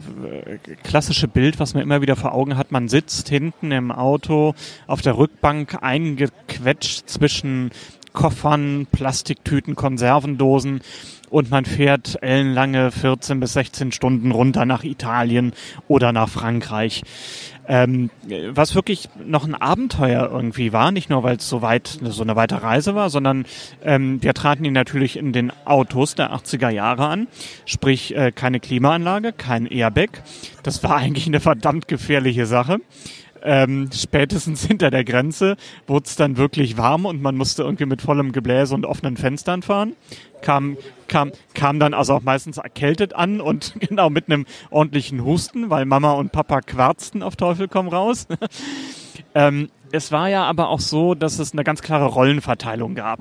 klassische 0.84 1.28
Bild, 1.28 1.60
was 1.60 1.74
man 1.74 1.84
immer 1.84 2.02
wieder 2.02 2.15
vor 2.15 2.34
Augen 2.34 2.58
hat. 2.58 2.71
Man 2.71 2.88
sitzt 2.88 3.30
hinten 3.30 3.71
im 3.71 3.91
Auto 3.91 4.54
auf 4.88 5.02
der 5.02 5.17
Rückbank 5.17 5.78
eingequetscht 5.82 7.08
zwischen 7.08 7.71
Koffern, 8.13 8.88
Plastiktüten, 8.91 9.76
Konservendosen 9.76 10.82
und 11.30 11.52
man 11.52 11.65
fährt 11.65 12.17
ellenlange 12.21 12.91
14 12.91 13.39
bis 13.39 13.54
16 13.54 13.91
Stunden 13.91 14.32
runter 14.32 14.65
nach 14.65 14.84
Italien 14.84 15.54
oder 15.88 16.13
nach 16.13 16.30
Frankreich. 16.30 17.04
Ähm, 17.67 18.10
was 18.49 18.75
wirklich 18.75 19.10
noch 19.25 19.45
ein 19.45 19.56
Abenteuer 19.56 20.30
irgendwie 20.32 20.71
war, 20.71 20.91
nicht 20.91 21.10
nur 21.10 21.23
weil 21.23 21.38
es 21.38 21.49
so 21.49 21.62
weit 21.62 21.99
so 22.01 22.21
eine 22.21 22.36
weite 22.36 22.62
Reise 22.62 22.95
war, 22.95 23.10
sondern 23.10 23.45
ähm, 23.84 24.21
wir 24.21 24.34
traten 24.34 24.65
ihn 24.65 24.73
natürlich 24.73 25.17
in 25.17 25.34
den 25.34 25.51
Autos 25.65 26.15
der 26.15 26.32
80er 26.34 26.69
Jahre 26.69 27.08
an, 27.08 27.28
sprich 27.65 28.15
äh, 28.15 28.32
keine 28.32 28.60
Klimaanlage, 28.60 29.34
kein 29.34 29.65
Airbag. 29.65 30.21
Das 30.63 30.84
war 30.84 30.95
eigentlich 30.97 31.28
eine 31.28 31.39
verdammt 31.39 31.88
gefährliche 31.88 32.45
Sache. 32.45 32.80
Ähm, 33.45 33.89
spätestens 33.93 34.63
hinter 34.67 34.89
der 34.89 35.03
Grenze 35.03 35.55
wurde 35.86 36.05
es 36.08 36.15
dann 36.15 36.38
wirklich 36.38 36.77
warm 36.77 37.05
und 37.05 37.21
man 37.21 37.38
musste 37.38 37.63
irgendwie 37.63 37.86
mit 37.86 38.01
vollem 38.01 38.31
Gebläse 38.31 38.73
und 38.73 38.86
offenen 38.86 39.17
Fenstern 39.17 39.62
fahren. 39.62 39.95
Kam, 40.41 40.77
kam, 41.08 41.31
kam 41.53 41.79
dann 41.79 41.93
also 41.93 42.15
auch 42.15 42.23
meistens 42.23 42.58
erkältet 42.58 43.13
an 43.13 43.39
und 43.41 43.75
genau 43.79 44.10
mit 44.10 44.29
einem 44.29 44.45
ordentlichen 44.71 45.23
Husten, 45.23 45.69
weil 45.69 45.86
Mama 45.86 46.13
und 46.13 46.31
Papa 46.31 46.62
quarzten 46.62 47.21
auf 47.21 47.36
Teufel 47.36 47.67
komm 47.67 47.88
raus. 47.88 48.27
Ähm, 49.34 49.69
es 49.91 50.12
war 50.12 50.30
ja 50.30 50.43
aber 50.43 50.69
auch 50.69 50.80
so, 50.80 51.15
dass 51.15 51.39
es 51.39 51.54
eine 51.54 51.63
ganz 51.63 51.82
klare 51.82 52.06
Rollenverteilung 52.06 52.95
gab. 52.95 53.19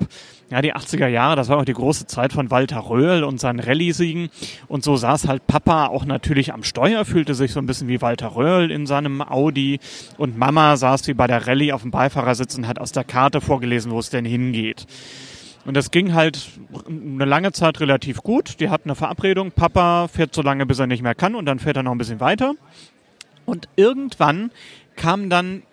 Ja, 0.49 0.61
die 0.61 0.75
80er 0.75 1.07
Jahre, 1.07 1.35
das 1.35 1.49
war 1.49 1.57
auch 1.57 1.65
die 1.65 1.73
große 1.73 2.05
Zeit 2.05 2.33
von 2.33 2.51
Walter 2.51 2.89
Röhl 2.89 3.23
und 3.23 3.39
seinen 3.39 3.59
Rallye-Siegen. 3.59 4.29
Und 4.67 4.83
so 4.83 4.95
saß 4.95 5.27
halt 5.27 5.47
Papa 5.47 5.87
auch 5.87 6.05
natürlich 6.05 6.53
am 6.53 6.63
Steuer, 6.63 7.05
fühlte 7.05 7.33
sich 7.33 7.51
so 7.53 7.59
ein 7.59 7.65
bisschen 7.65 7.87
wie 7.87 8.01
Walter 8.01 8.35
Röhl 8.35 8.71
in 8.71 8.85
seinem 8.85 9.21
Audi. 9.21 9.79
Und 10.17 10.37
Mama 10.37 10.77
saß 10.77 11.07
wie 11.07 11.13
bei 11.13 11.27
der 11.27 11.47
Rallye 11.47 11.71
auf 11.71 11.81
dem 11.81 11.91
Beifahrersitz 11.91 12.57
und 12.57 12.67
hat 12.67 12.79
aus 12.79 12.91
der 12.91 13.03
Karte 13.03 13.41
vorgelesen, 13.41 13.91
wo 13.91 13.99
es 13.99 14.09
denn 14.09 14.25
hingeht. 14.25 14.85
Und 15.65 15.75
das 15.75 15.89
ging 15.89 16.13
halt 16.13 16.49
eine 16.87 17.25
lange 17.25 17.51
Zeit 17.51 17.79
relativ 17.79 18.21
gut. 18.21 18.59
Die 18.59 18.69
hatten 18.69 18.89
eine 18.89 18.95
Verabredung, 18.95 19.51
Papa 19.51 20.07
fährt 20.07 20.35
so 20.35 20.43
lange, 20.43 20.65
bis 20.65 20.77
er 20.77 20.87
nicht 20.87 21.01
mehr 21.01 21.15
kann 21.15 21.33
und 21.35 21.45
dann 21.45 21.59
fährt 21.59 21.77
er 21.77 21.83
noch 21.83 21.91
ein 21.91 21.97
bisschen 21.97 22.19
weiter. 22.19 22.53
Und 23.45 23.67
irgendwann 23.75 24.51
kam 24.95 25.29
dann 25.29 25.63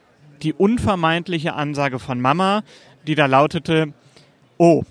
die 0.42 0.52
unvermeidliche 0.52 1.54
Ansage 1.54 1.98
von 1.98 2.20
Mama, 2.20 2.62
die 3.06 3.14
da 3.14 3.26
lautete, 3.26 3.92
oh, 4.58 4.82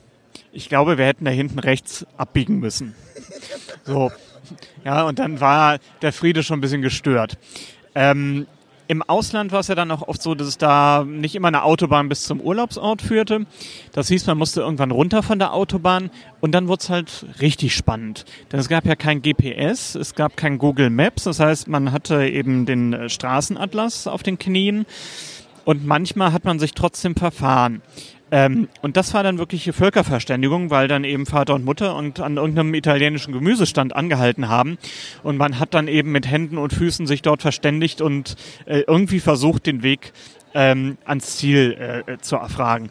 ich 0.52 0.70
glaube, 0.70 0.98
wir 0.98 1.06
hätten 1.06 1.26
da 1.26 1.32
hinten 1.32 1.60
rechts 1.60 2.06
abbiegen 2.18 2.60
müssen. 2.60 2.96
So, 3.84 4.12
ja, 4.84 5.04
und 5.04 5.20
dann 5.20 5.40
war 5.40 5.80
der 6.02 6.14
Friede 6.14 6.44
schon 6.44 6.60
ein 6.60 6.62
bisschen 6.62 6.82
gestört. 6.82 7.38
Ähm, 7.96 8.48
im 8.92 9.02
Ausland 9.04 9.54
war 9.54 9.62
es 9.62 9.70
ja 9.70 9.76
dann 9.76 9.90
auch 9.90 10.06
oft 10.10 10.22
so, 10.22 10.36
dass 10.36 10.48
es 10.48 10.58
da 10.58 11.06
nicht 11.08 11.36
immer 11.36 11.48
eine 11.48 11.64
Autobahn 11.64 12.10
bis 12.10 12.26
zum 12.26 12.42
Urlaubsort 12.42 13.02
führte. 13.02 13.46
Das 13.94 14.10
hieß, 14.10 14.28
man 14.28 14.38
musste 14.38 14.60
irgendwann 14.60 14.92
runter 14.92 15.24
von 15.24 15.40
der 15.40 15.54
Autobahn 15.54 16.12
und 16.42 16.52
dann 16.52 16.68
wurde 16.68 16.82
es 16.82 16.90
halt 16.90 17.26
richtig 17.40 17.74
spannend. 17.74 18.26
Denn 18.52 18.60
es 18.60 18.68
gab 18.68 18.86
ja 18.86 18.96
kein 18.98 19.22
GPS, 19.22 19.96
es 19.96 20.14
gab 20.14 20.36
kein 20.36 20.58
Google 20.58 20.90
Maps, 20.90 21.24
das 21.24 21.40
heißt, 21.40 21.70
man 21.70 21.94
hatte 21.94 22.28
eben 22.28 22.66
den 22.66 22.92
äh, 22.92 23.08
Straßenatlas 23.08 24.08
auf 24.08 24.24
den 24.24 24.38
Knien 24.38 24.86
und 25.66 25.86
manchmal 25.86 26.34
hat 26.34 26.46
man 26.46 26.60
sich 26.60 26.74
trotzdem 26.74 27.16
verfahren. 27.16 27.82
Ähm, 28.32 28.70
und 28.82 28.96
das 28.96 29.14
war 29.14 29.24
dann 29.24 29.38
wirkliche 29.38 29.74
Völkerverständigung, 29.74 30.70
weil 30.70 30.88
dann 30.88 31.04
eben 31.04 31.26
Vater 31.26 31.54
und 31.54 31.66
Mutter 31.66 31.96
und 31.96 32.22
an 32.22 32.38
irgendeinem 32.38 32.74
italienischen 32.74 33.34
Gemüsestand 33.34 33.94
angehalten 33.94 34.48
haben. 34.48 34.78
Und 35.22 35.38
man 35.38 35.60
hat 35.60 35.74
dann 35.74 35.90
eben 35.90 36.14
mit 36.14 36.30
Händen 36.30 36.58
und 36.58 36.74
Füßen 36.74 37.08
sich 37.08 37.22
dort 37.22 37.42
verständigt 37.42 38.00
und 38.02 38.38
äh, 38.66 38.84
irgendwie 38.88 39.20
versucht, 39.20 39.66
den 39.66 39.84
Weg 39.84 40.14
ähm, 40.54 40.98
ans 41.04 41.38
Ziel 41.38 42.04
äh, 42.08 42.18
zu 42.20 42.38
erfragen. 42.38 42.90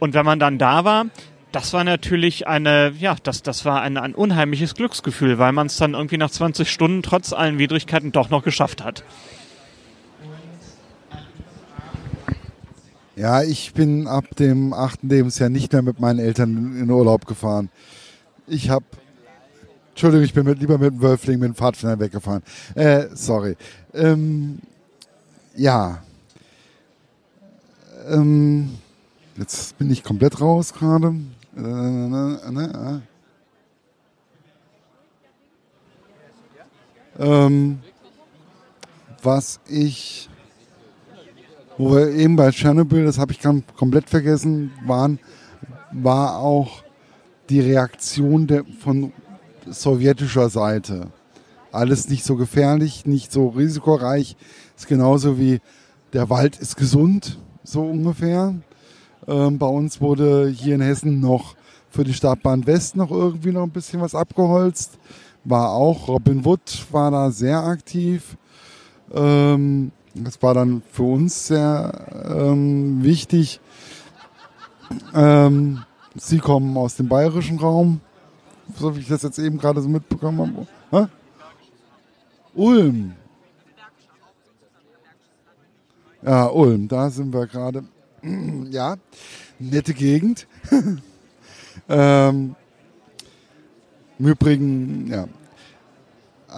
Und 0.00 0.14
wenn 0.14 0.26
man 0.26 0.40
dann 0.40 0.58
da 0.58 0.84
war, 0.84 1.06
das 1.52 1.72
war 1.72 1.84
natürlich 1.84 2.46
eine, 2.46 2.92
ja, 2.98 3.16
das, 3.22 3.42
das 3.42 3.64
war 3.64 3.82
ein, 3.82 3.96
ein 3.96 4.14
unheimliches 4.14 4.74
Glücksgefühl, 4.74 5.38
weil 5.38 5.52
man 5.52 5.66
es 5.66 5.76
dann 5.76 5.94
irgendwie 5.94 6.16
nach 6.16 6.30
20 6.30 6.70
Stunden 6.70 7.02
trotz 7.02 7.32
allen 7.32 7.58
Widrigkeiten 7.58 8.12
doch 8.12 8.30
noch 8.30 8.42
geschafft 8.42 8.84
hat. 8.84 9.04
Ja, 13.20 13.42
ich 13.42 13.74
bin 13.74 14.06
ab 14.06 14.24
dem 14.36 14.72
achten 14.72 15.10
Lebensjahr 15.10 15.50
nicht 15.50 15.74
mehr 15.74 15.82
mit 15.82 16.00
meinen 16.00 16.20
Eltern 16.20 16.80
in 16.80 16.90
Urlaub 16.90 17.26
gefahren. 17.26 17.68
Ich 18.46 18.70
habe, 18.70 18.86
Entschuldigung, 19.90 20.24
ich 20.24 20.32
bin 20.32 20.46
mit, 20.46 20.58
lieber 20.58 20.78
mit 20.78 20.94
dem 20.94 21.02
Wölfling, 21.02 21.38
mit 21.38 21.48
dem 21.48 21.54
Pfadfinder 21.54 22.00
weggefahren. 22.00 22.42
Äh, 22.74 23.08
sorry. 23.12 23.58
Ähm, 23.92 24.60
ja. 25.54 26.02
Ähm, 28.08 28.78
jetzt 29.36 29.76
bin 29.76 29.90
ich 29.90 30.02
komplett 30.02 30.40
raus 30.40 30.72
gerade. 30.72 31.14
Äh. 31.58 33.00
ähm, 37.18 37.80
was 39.22 39.60
ich 39.68 40.29
wo 41.80 41.94
wir 41.94 42.10
eben 42.10 42.36
bei 42.36 42.50
Tschernobyl, 42.50 43.06
das 43.06 43.18
habe 43.18 43.32
ich 43.32 43.40
komplett 43.40 44.10
vergessen, 44.10 44.70
waren, 44.84 45.18
war 45.92 46.36
auch 46.36 46.82
die 47.48 47.60
Reaktion 47.60 48.46
der, 48.46 48.64
von 48.80 49.14
sowjetischer 49.66 50.50
Seite. 50.50 51.06
Alles 51.72 52.10
nicht 52.10 52.24
so 52.24 52.36
gefährlich, 52.36 53.06
nicht 53.06 53.32
so 53.32 53.48
risikoreich. 53.48 54.36
Ist 54.76 54.88
genauso 54.88 55.38
wie 55.38 55.60
der 56.12 56.28
Wald 56.28 56.58
ist 56.58 56.76
gesund, 56.76 57.38
so 57.64 57.80
ungefähr. 57.80 58.56
Ähm, 59.26 59.56
bei 59.56 59.66
uns 59.66 60.02
wurde 60.02 60.48
hier 60.48 60.74
in 60.74 60.82
Hessen 60.82 61.20
noch 61.20 61.54
für 61.88 62.04
die 62.04 62.12
Stadtbahn 62.12 62.66
West 62.66 62.94
noch 62.94 63.10
irgendwie 63.10 63.52
noch 63.52 63.62
ein 63.62 63.70
bisschen 63.70 64.02
was 64.02 64.14
abgeholzt. 64.14 64.98
War 65.44 65.70
auch, 65.70 66.08
Robin 66.08 66.44
Wood 66.44 66.86
war 66.92 67.10
da 67.10 67.30
sehr 67.30 67.64
aktiv. 67.64 68.36
Ähm, 69.14 69.92
das 70.14 70.42
war 70.42 70.54
dann 70.54 70.82
für 70.90 71.04
uns 71.04 71.46
sehr 71.46 71.92
ähm, 72.28 73.02
wichtig. 73.02 73.60
Ähm, 75.14 75.84
Sie 76.16 76.38
kommen 76.38 76.76
aus 76.76 76.96
dem 76.96 77.08
bayerischen 77.08 77.58
Raum, 77.58 78.00
so 78.76 78.96
wie 78.96 79.00
ich 79.00 79.08
das 79.08 79.22
jetzt 79.22 79.38
eben 79.38 79.58
gerade 79.58 79.80
so 79.80 79.88
mitbekommen 79.88 80.66
habe. 80.90 81.06
Hä? 81.06 81.08
Ulm. 82.54 83.14
Ja, 86.22 86.46
Ulm, 86.46 86.88
da 86.88 87.08
sind 87.10 87.32
wir 87.32 87.46
gerade. 87.46 87.84
ja, 88.70 88.96
nette 89.58 89.94
Gegend. 89.94 90.46
ähm, 91.88 92.56
Im 94.18 94.26
Übrigen, 94.26 95.06
ja. 95.06 95.28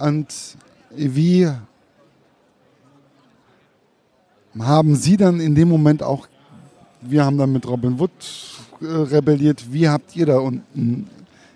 Und 0.01 0.57
wie 0.89 1.49
haben 4.59 4.95
Sie 4.95 5.17
dann 5.17 5.39
in 5.39 5.55
dem 5.55 5.69
Moment 5.69 6.03
auch, 6.03 6.27
wir 7.01 7.25
haben 7.25 7.37
dann 7.37 7.51
mit 7.51 7.67
Robin 7.67 7.99
Wood 7.99 8.11
äh, 8.81 8.85
rebelliert, 8.85 9.71
wie 9.71 9.89
habt 9.89 10.15
ihr 10.15 10.25
da 10.25 10.37
unten 10.37 11.09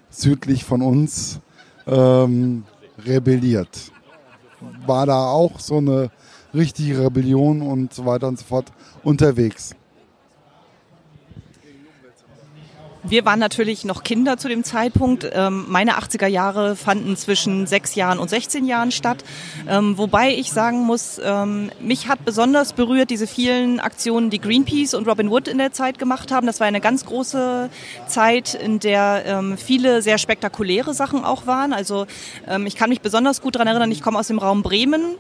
südlich 0.10 0.64
von 0.64 0.82
uns 0.82 1.40
ähm, 1.86 2.64
rebelliert? 3.06 3.92
War 4.86 5.06
da 5.06 5.28
auch 5.28 5.60
so 5.60 5.78
eine 5.78 6.10
richtige 6.54 7.04
Rebellion 7.04 7.62
und 7.62 7.94
so 7.94 8.06
weiter 8.06 8.28
und 8.28 8.40
so 8.40 8.46
fort 8.46 8.72
unterwegs? 9.04 9.76
Wir 13.10 13.24
waren 13.24 13.40
natürlich 13.40 13.86
noch 13.86 14.04
Kinder 14.04 14.38
zu 14.38 14.50
dem 14.50 14.66
Zeitpunkt. 14.66 15.30
Ähm, 15.32 15.66
meine 15.70 15.98
80er 15.98 16.28
Jahre 16.28 16.76
fanden 16.76 17.16
zwischen 17.16 17.66
sechs 17.66 17.96
Jahren 17.96 18.20
und 18.20 18.30
16 18.30 18.66
Jahren 18.66 18.92
statt. 18.92 19.24
Ähm, 19.66 19.98
wobei 19.98 20.36
ich 20.36 20.52
sagen 20.52 20.80
muss, 20.80 21.20
ähm, 21.24 21.72
mich 21.80 22.10
hat 22.10 22.26
besonders 22.26 22.74
berührt 22.74 23.10
diese 23.10 23.26
vielen 23.26 23.80
Aktionen, 23.80 24.30
die 24.30 24.42
Greenpeace 24.42 24.94
und 24.94 25.08
Robin 25.08 25.30
Wood 25.30 25.48
in 25.48 25.58
der 25.58 25.72
Zeit 25.72 26.00
gemacht 26.00 26.34
haben. 26.34 26.48
Das 26.48 26.60
war 26.60 26.68
eine 26.68 26.82
ganz 26.82 27.06
große 27.06 27.70
Zeit, 28.08 28.54
in 28.54 28.80
der 28.80 29.58
viele 29.58 30.02
sehr 30.02 30.18
spektakuläre 30.18 30.94
Sachen 30.94 31.24
auch 31.24 31.48
waren. 31.48 31.74
Also 31.74 32.08
ich 32.66 32.76
kann 32.76 32.90
mich 32.90 33.02
besonders 33.02 33.42
gut 33.42 33.56
daran 33.56 33.68
erinnern, 33.68 33.92
ich 33.92 34.02
komme 34.02 34.20
aus 34.20 34.28
dem 34.28 34.40
Raum 34.40 34.64
Bremen 34.64 35.16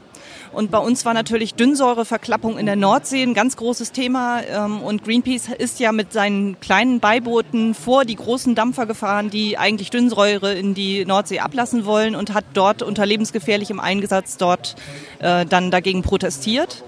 und 0.58 0.72
bei 0.72 0.80
uns 0.80 1.06
war 1.06 1.14
natürlich 1.14 1.54
Dünnsäureverklappung 1.54 2.58
in 2.58 2.66
der 2.66 2.76
Nordsee 2.76 3.22
ein 3.22 3.36
ganz 3.36 3.58
großes 3.58 3.92
Thema. 3.92 4.42
Ähm, 4.42 4.82
und 4.82 5.04
Greenpeace 5.04 5.50
ist 5.56 5.80
ja 5.80 5.92
mit 5.92 6.12
seinen 6.12 6.60
kleinen 6.60 7.00
Beibooten 7.00 7.76
vor 7.76 8.06
die 8.06 8.16
großen 8.16 8.56
Dampfer 8.56 8.88
gefahren, 8.88 9.30
die 9.30 9.60
eigentlich 9.60 9.92
Dünnsäure 9.92 10.56
in 10.56 10.74
die 10.74 11.06
Nordsee 11.06 11.42
ablassen 11.42 11.86
wollen 11.86 12.16
und 12.16 12.34
hat 12.34 12.46
dort 12.56 12.82
unter 12.82 13.06
lebensgefährlichem 13.06 13.80
Einsatz 13.80 14.38
dort 14.38 14.76
äh, 15.20 15.46
dann 15.46 15.70
dagegen 15.70 16.02
protestiert. 16.02 16.84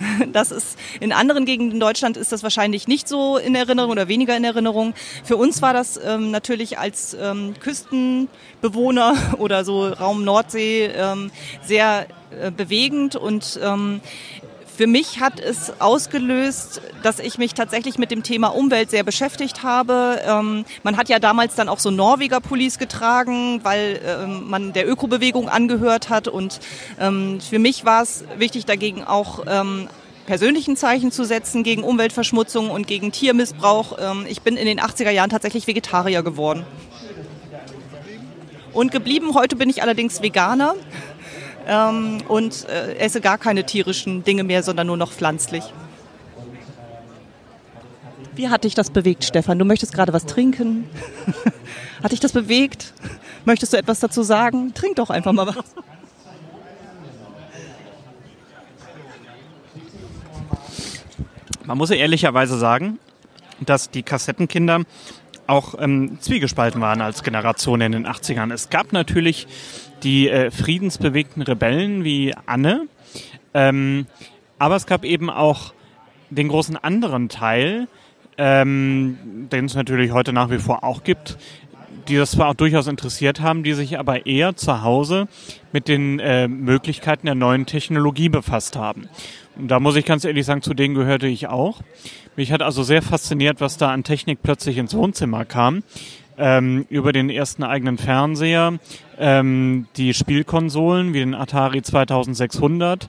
Das 0.32 0.50
ist 0.50 0.78
in 1.00 1.12
anderen 1.12 1.44
Gegenden 1.44 1.74
in 1.74 1.80
Deutschland 1.80 2.16
ist 2.16 2.32
das 2.32 2.42
wahrscheinlich 2.42 2.88
nicht 2.88 3.08
so 3.08 3.38
in 3.38 3.54
Erinnerung 3.54 3.90
oder 3.90 4.08
weniger 4.08 4.36
in 4.36 4.44
Erinnerung. 4.44 4.94
Für 5.24 5.36
uns 5.36 5.62
war 5.62 5.72
das 5.72 5.98
ähm, 6.02 6.30
natürlich 6.30 6.78
als 6.78 7.16
ähm, 7.20 7.54
Küstenbewohner 7.60 9.14
oder 9.38 9.64
so 9.64 9.88
Raum 9.88 10.24
Nordsee 10.24 10.86
ähm, 10.86 11.30
sehr 11.64 12.06
äh, 12.30 12.50
bewegend 12.50 13.16
und 13.16 13.58
ähm, 13.62 14.00
für 14.78 14.86
mich 14.86 15.18
hat 15.18 15.40
es 15.40 15.80
ausgelöst, 15.80 16.80
dass 17.02 17.18
ich 17.18 17.36
mich 17.36 17.54
tatsächlich 17.54 17.98
mit 17.98 18.12
dem 18.12 18.22
Thema 18.22 18.54
Umwelt 18.54 18.90
sehr 18.90 19.02
beschäftigt 19.02 19.64
habe. 19.64 20.22
Ähm, 20.24 20.64
man 20.84 20.96
hat 20.96 21.08
ja 21.08 21.18
damals 21.18 21.56
dann 21.56 21.68
auch 21.68 21.80
so 21.80 21.90
Norweger 21.90 22.40
Pullis 22.40 22.78
getragen, 22.78 23.58
weil 23.64 24.00
ähm, 24.06 24.48
man 24.48 24.72
der 24.72 24.88
Ökobewegung 24.88 25.48
angehört 25.48 26.10
hat. 26.10 26.28
Und 26.28 26.60
ähm, 27.00 27.40
für 27.40 27.58
mich 27.58 27.84
war 27.84 28.02
es 28.02 28.24
wichtig, 28.36 28.66
dagegen 28.66 29.02
auch 29.02 29.46
ähm, 29.48 29.88
persönlichen 30.26 30.76
Zeichen 30.76 31.10
zu 31.10 31.24
setzen 31.24 31.64
gegen 31.64 31.82
Umweltverschmutzung 31.82 32.70
und 32.70 32.86
gegen 32.86 33.10
Tiermissbrauch. 33.10 33.98
Ähm, 34.00 34.26
ich 34.28 34.42
bin 34.42 34.56
in 34.56 34.66
den 34.66 34.78
80er 34.78 35.10
Jahren 35.10 35.30
tatsächlich 35.30 35.66
Vegetarier 35.66 36.22
geworden. 36.22 36.64
Und 38.72 38.92
geblieben, 38.92 39.34
heute 39.34 39.56
bin 39.56 39.70
ich 39.70 39.82
allerdings 39.82 40.22
Veganer 40.22 40.76
ähm, 41.68 42.18
und 42.26 42.66
äh, 42.68 42.96
esse 42.96 43.20
gar 43.20 43.38
keine 43.38 43.64
tierischen 43.64 44.24
Dinge 44.24 44.42
mehr, 44.42 44.62
sondern 44.62 44.86
nur 44.86 44.96
noch 44.96 45.12
pflanzlich. 45.12 45.64
Wie 48.34 48.48
hat 48.48 48.64
dich 48.64 48.74
das 48.74 48.90
bewegt, 48.90 49.24
Stefan? 49.24 49.58
Du 49.58 49.64
möchtest 49.64 49.92
gerade 49.92 50.12
was 50.12 50.24
trinken. 50.24 50.88
hat 52.02 52.12
dich 52.12 52.20
das 52.20 52.32
bewegt? 52.32 52.94
Möchtest 53.44 53.72
du 53.72 53.76
etwas 53.76 54.00
dazu 54.00 54.22
sagen? 54.22 54.72
Trink 54.74 54.96
doch 54.96 55.10
einfach 55.10 55.32
mal 55.32 55.46
was. 55.46 55.56
Man 61.64 61.76
muss 61.76 61.90
ja 61.90 61.96
ehrlicherweise 61.96 62.58
sagen, 62.58 62.98
dass 63.60 63.90
die 63.90 64.02
Kassettenkinder 64.02 64.84
auch 65.48 65.74
ähm, 65.78 66.18
zwiegespalten 66.20 66.80
waren 66.80 67.00
als 67.00 67.22
Generation 67.22 67.80
in 67.80 67.92
den 67.92 68.06
80ern. 68.06 68.52
Es 68.52 68.70
gab 68.70 68.92
natürlich 68.92 69.46
die 70.02 70.28
äh, 70.28 70.50
friedensbewegten 70.50 71.42
Rebellen 71.42 72.04
wie 72.04 72.34
Anne, 72.46 72.86
ähm, 73.54 74.06
aber 74.58 74.76
es 74.76 74.86
gab 74.86 75.04
eben 75.04 75.30
auch 75.30 75.72
den 76.30 76.48
großen 76.48 76.76
anderen 76.76 77.28
Teil, 77.28 77.88
ähm, 78.36 79.18
den 79.50 79.64
es 79.64 79.74
natürlich 79.74 80.12
heute 80.12 80.32
nach 80.32 80.50
wie 80.50 80.58
vor 80.58 80.84
auch 80.84 81.02
gibt, 81.02 81.38
die 82.08 82.16
das 82.16 82.32
zwar 82.32 82.48
auch 82.48 82.54
durchaus 82.54 82.86
interessiert 82.86 83.40
haben, 83.40 83.62
die 83.62 83.72
sich 83.74 83.98
aber 83.98 84.26
eher 84.26 84.56
zu 84.56 84.82
Hause 84.82 85.28
mit 85.72 85.88
den 85.88 86.20
äh, 86.20 86.48
Möglichkeiten 86.48 87.26
der 87.26 87.34
neuen 87.34 87.66
Technologie 87.66 88.28
befasst 88.28 88.76
haben. 88.76 89.08
Und 89.56 89.68
da 89.68 89.80
muss 89.80 89.96
ich 89.96 90.04
ganz 90.04 90.24
ehrlich 90.24 90.46
sagen, 90.46 90.62
zu 90.62 90.74
denen 90.74 90.94
gehörte 90.94 91.26
ich 91.26 91.48
auch. 91.48 91.82
Mich 92.38 92.52
hat 92.52 92.62
also 92.62 92.84
sehr 92.84 93.02
fasziniert, 93.02 93.60
was 93.60 93.78
da 93.78 93.90
an 93.90 94.04
Technik 94.04 94.44
plötzlich 94.44 94.78
ins 94.78 94.94
Wohnzimmer 94.94 95.44
kam. 95.44 95.82
Ähm, 96.38 96.86
über 96.88 97.12
den 97.12 97.30
ersten 97.30 97.64
eigenen 97.64 97.98
Fernseher, 97.98 98.78
ähm, 99.18 99.88
die 99.96 100.14
Spielkonsolen 100.14 101.14
wie 101.14 101.18
den 101.18 101.34
Atari 101.34 101.82
2600, 101.82 103.08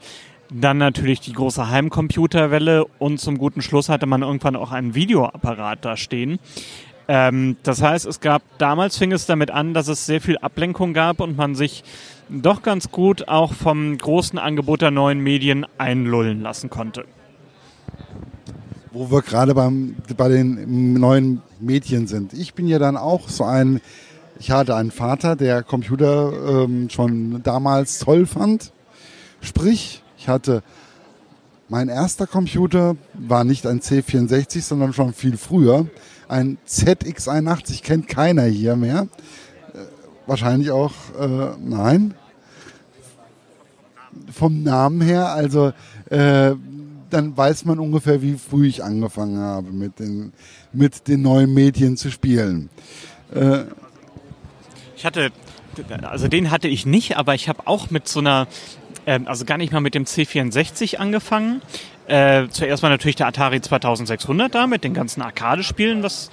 dann 0.51 0.79
natürlich 0.79 1.19
die 1.19 1.33
große 1.33 1.69
Heimcomputerwelle 1.69 2.85
und 2.97 3.19
zum 3.19 3.37
guten 3.37 3.61
Schluss 3.61 3.87
hatte 3.87 4.07
man 4.07 4.23
irgendwann 4.23 4.55
auch 4.55 4.71
einen 4.71 4.95
Videoapparat 4.95 5.85
da 5.85 5.95
stehen. 5.95 6.39
Ähm, 7.07 7.55
das 7.61 7.83
heißt, 7.83 8.07
es 8.07 8.21
gab 8.21 8.41
damals 8.57 8.97
fing 8.97 9.11
es 9.11 9.27
damit 9.27 9.51
an, 9.51 9.75
dass 9.75 9.89
es 9.89 10.07
sehr 10.07 10.21
viel 10.21 10.39
Ablenkung 10.39 10.95
gab 10.95 11.19
und 11.19 11.37
man 11.37 11.53
sich 11.53 11.83
doch 12.29 12.63
ganz 12.63 12.89
gut 12.89 13.27
auch 13.27 13.53
vom 13.53 13.95
großen 13.95 14.39
Angebot 14.39 14.81
der 14.81 14.89
neuen 14.89 15.19
Medien 15.19 15.67
einlullen 15.77 16.41
lassen 16.41 16.71
konnte. 16.71 17.05
Wo 18.91 19.11
wir 19.11 19.21
gerade 19.21 19.53
beim, 19.53 19.95
bei 20.17 20.29
den 20.29 20.93
neuen 20.93 21.41
Medien 21.59 22.07
sind. 22.07 22.33
Ich 22.33 22.53
bin 22.53 22.67
ja 22.67 22.79
dann 22.79 22.97
auch 22.97 23.29
so 23.29 23.43
ein, 23.43 23.81
ich 24.39 24.51
hatte 24.51 24.75
einen 24.75 24.91
Vater, 24.91 25.35
der 25.35 25.63
Computer 25.63 26.63
ähm, 26.63 26.89
schon 26.89 27.43
damals 27.43 27.99
toll 27.99 28.25
fand. 28.25 28.71
Sprich, 29.41 30.03
ich 30.17 30.27
hatte 30.27 30.63
mein 31.67 31.87
erster 31.87 32.25
Computer 32.25 32.95
war 33.13 33.43
nicht 33.43 33.67
ein 33.67 33.79
C64, 33.79 34.61
sondern 34.61 34.93
schon 34.93 35.13
viel 35.13 35.37
früher 35.37 35.85
ein 36.29 36.59
ZX81 36.67 37.81
kennt 37.83 38.07
keiner 38.07 38.43
hier 38.43 38.75
mehr. 38.75 39.07
Äh, 39.73 39.77
wahrscheinlich 40.27 40.71
auch, 40.71 40.93
äh, 41.19 41.55
nein. 41.59 42.13
Vom 44.31 44.63
Namen 44.63 45.01
her, 45.01 45.29
also 45.29 45.73
äh, 46.09 46.51
dann 47.09 47.35
weiß 47.35 47.65
man 47.65 47.79
ungefähr, 47.79 48.21
wie 48.21 48.35
früh 48.35 48.67
ich 48.67 48.83
angefangen 48.83 49.37
habe, 49.37 49.71
mit 49.71 49.99
den, 49.99 50.33
mit 50.71 51.07
den 51.07 51.21
neuen 51.21 51.53
Medien 51.53 51.97
zu 51.97 52.11
spielen. 52.11 52.69
Äh, 53.33 53.63
ich 54.95 55.05
hatte, 55.05 55.31
also 56.03 56.27
den 56.27 56.51
hatte 56.51 56.67
ich 56.67 56.85
nicht, 56.85 57.17
aber 57.17 57.35
ich 57.35 57.49
habe 57.49 57.67
auch 57.67 57.89
mit 57.89 58.07
so 58.07 58.19
einer, 58.19 58.47
ähm, 59.05 59.27
also 59.27 59.45
gar 59.45 59.57
nicht 59.57 59.71
mal 59.71 59.79
mit 59.79 59.95
dem 59.95 60.05
C64 60.05 60.97
angefangen, 60.97 61.61
äh, 62.09 62.47
zuerst 62.49 62.81
mal 62.81 62.89
natürlich 62.89 63.17
der 63.17 63.27
Atari 63.27 63.61
2600 63.61 64.53
da 64.53 64.65
mit 64.65 64.83
den 64.83 64.93
ganzen 64.95 65.21
Arcade-Spielen. 65.21 66.01
Das, 66.01 66.31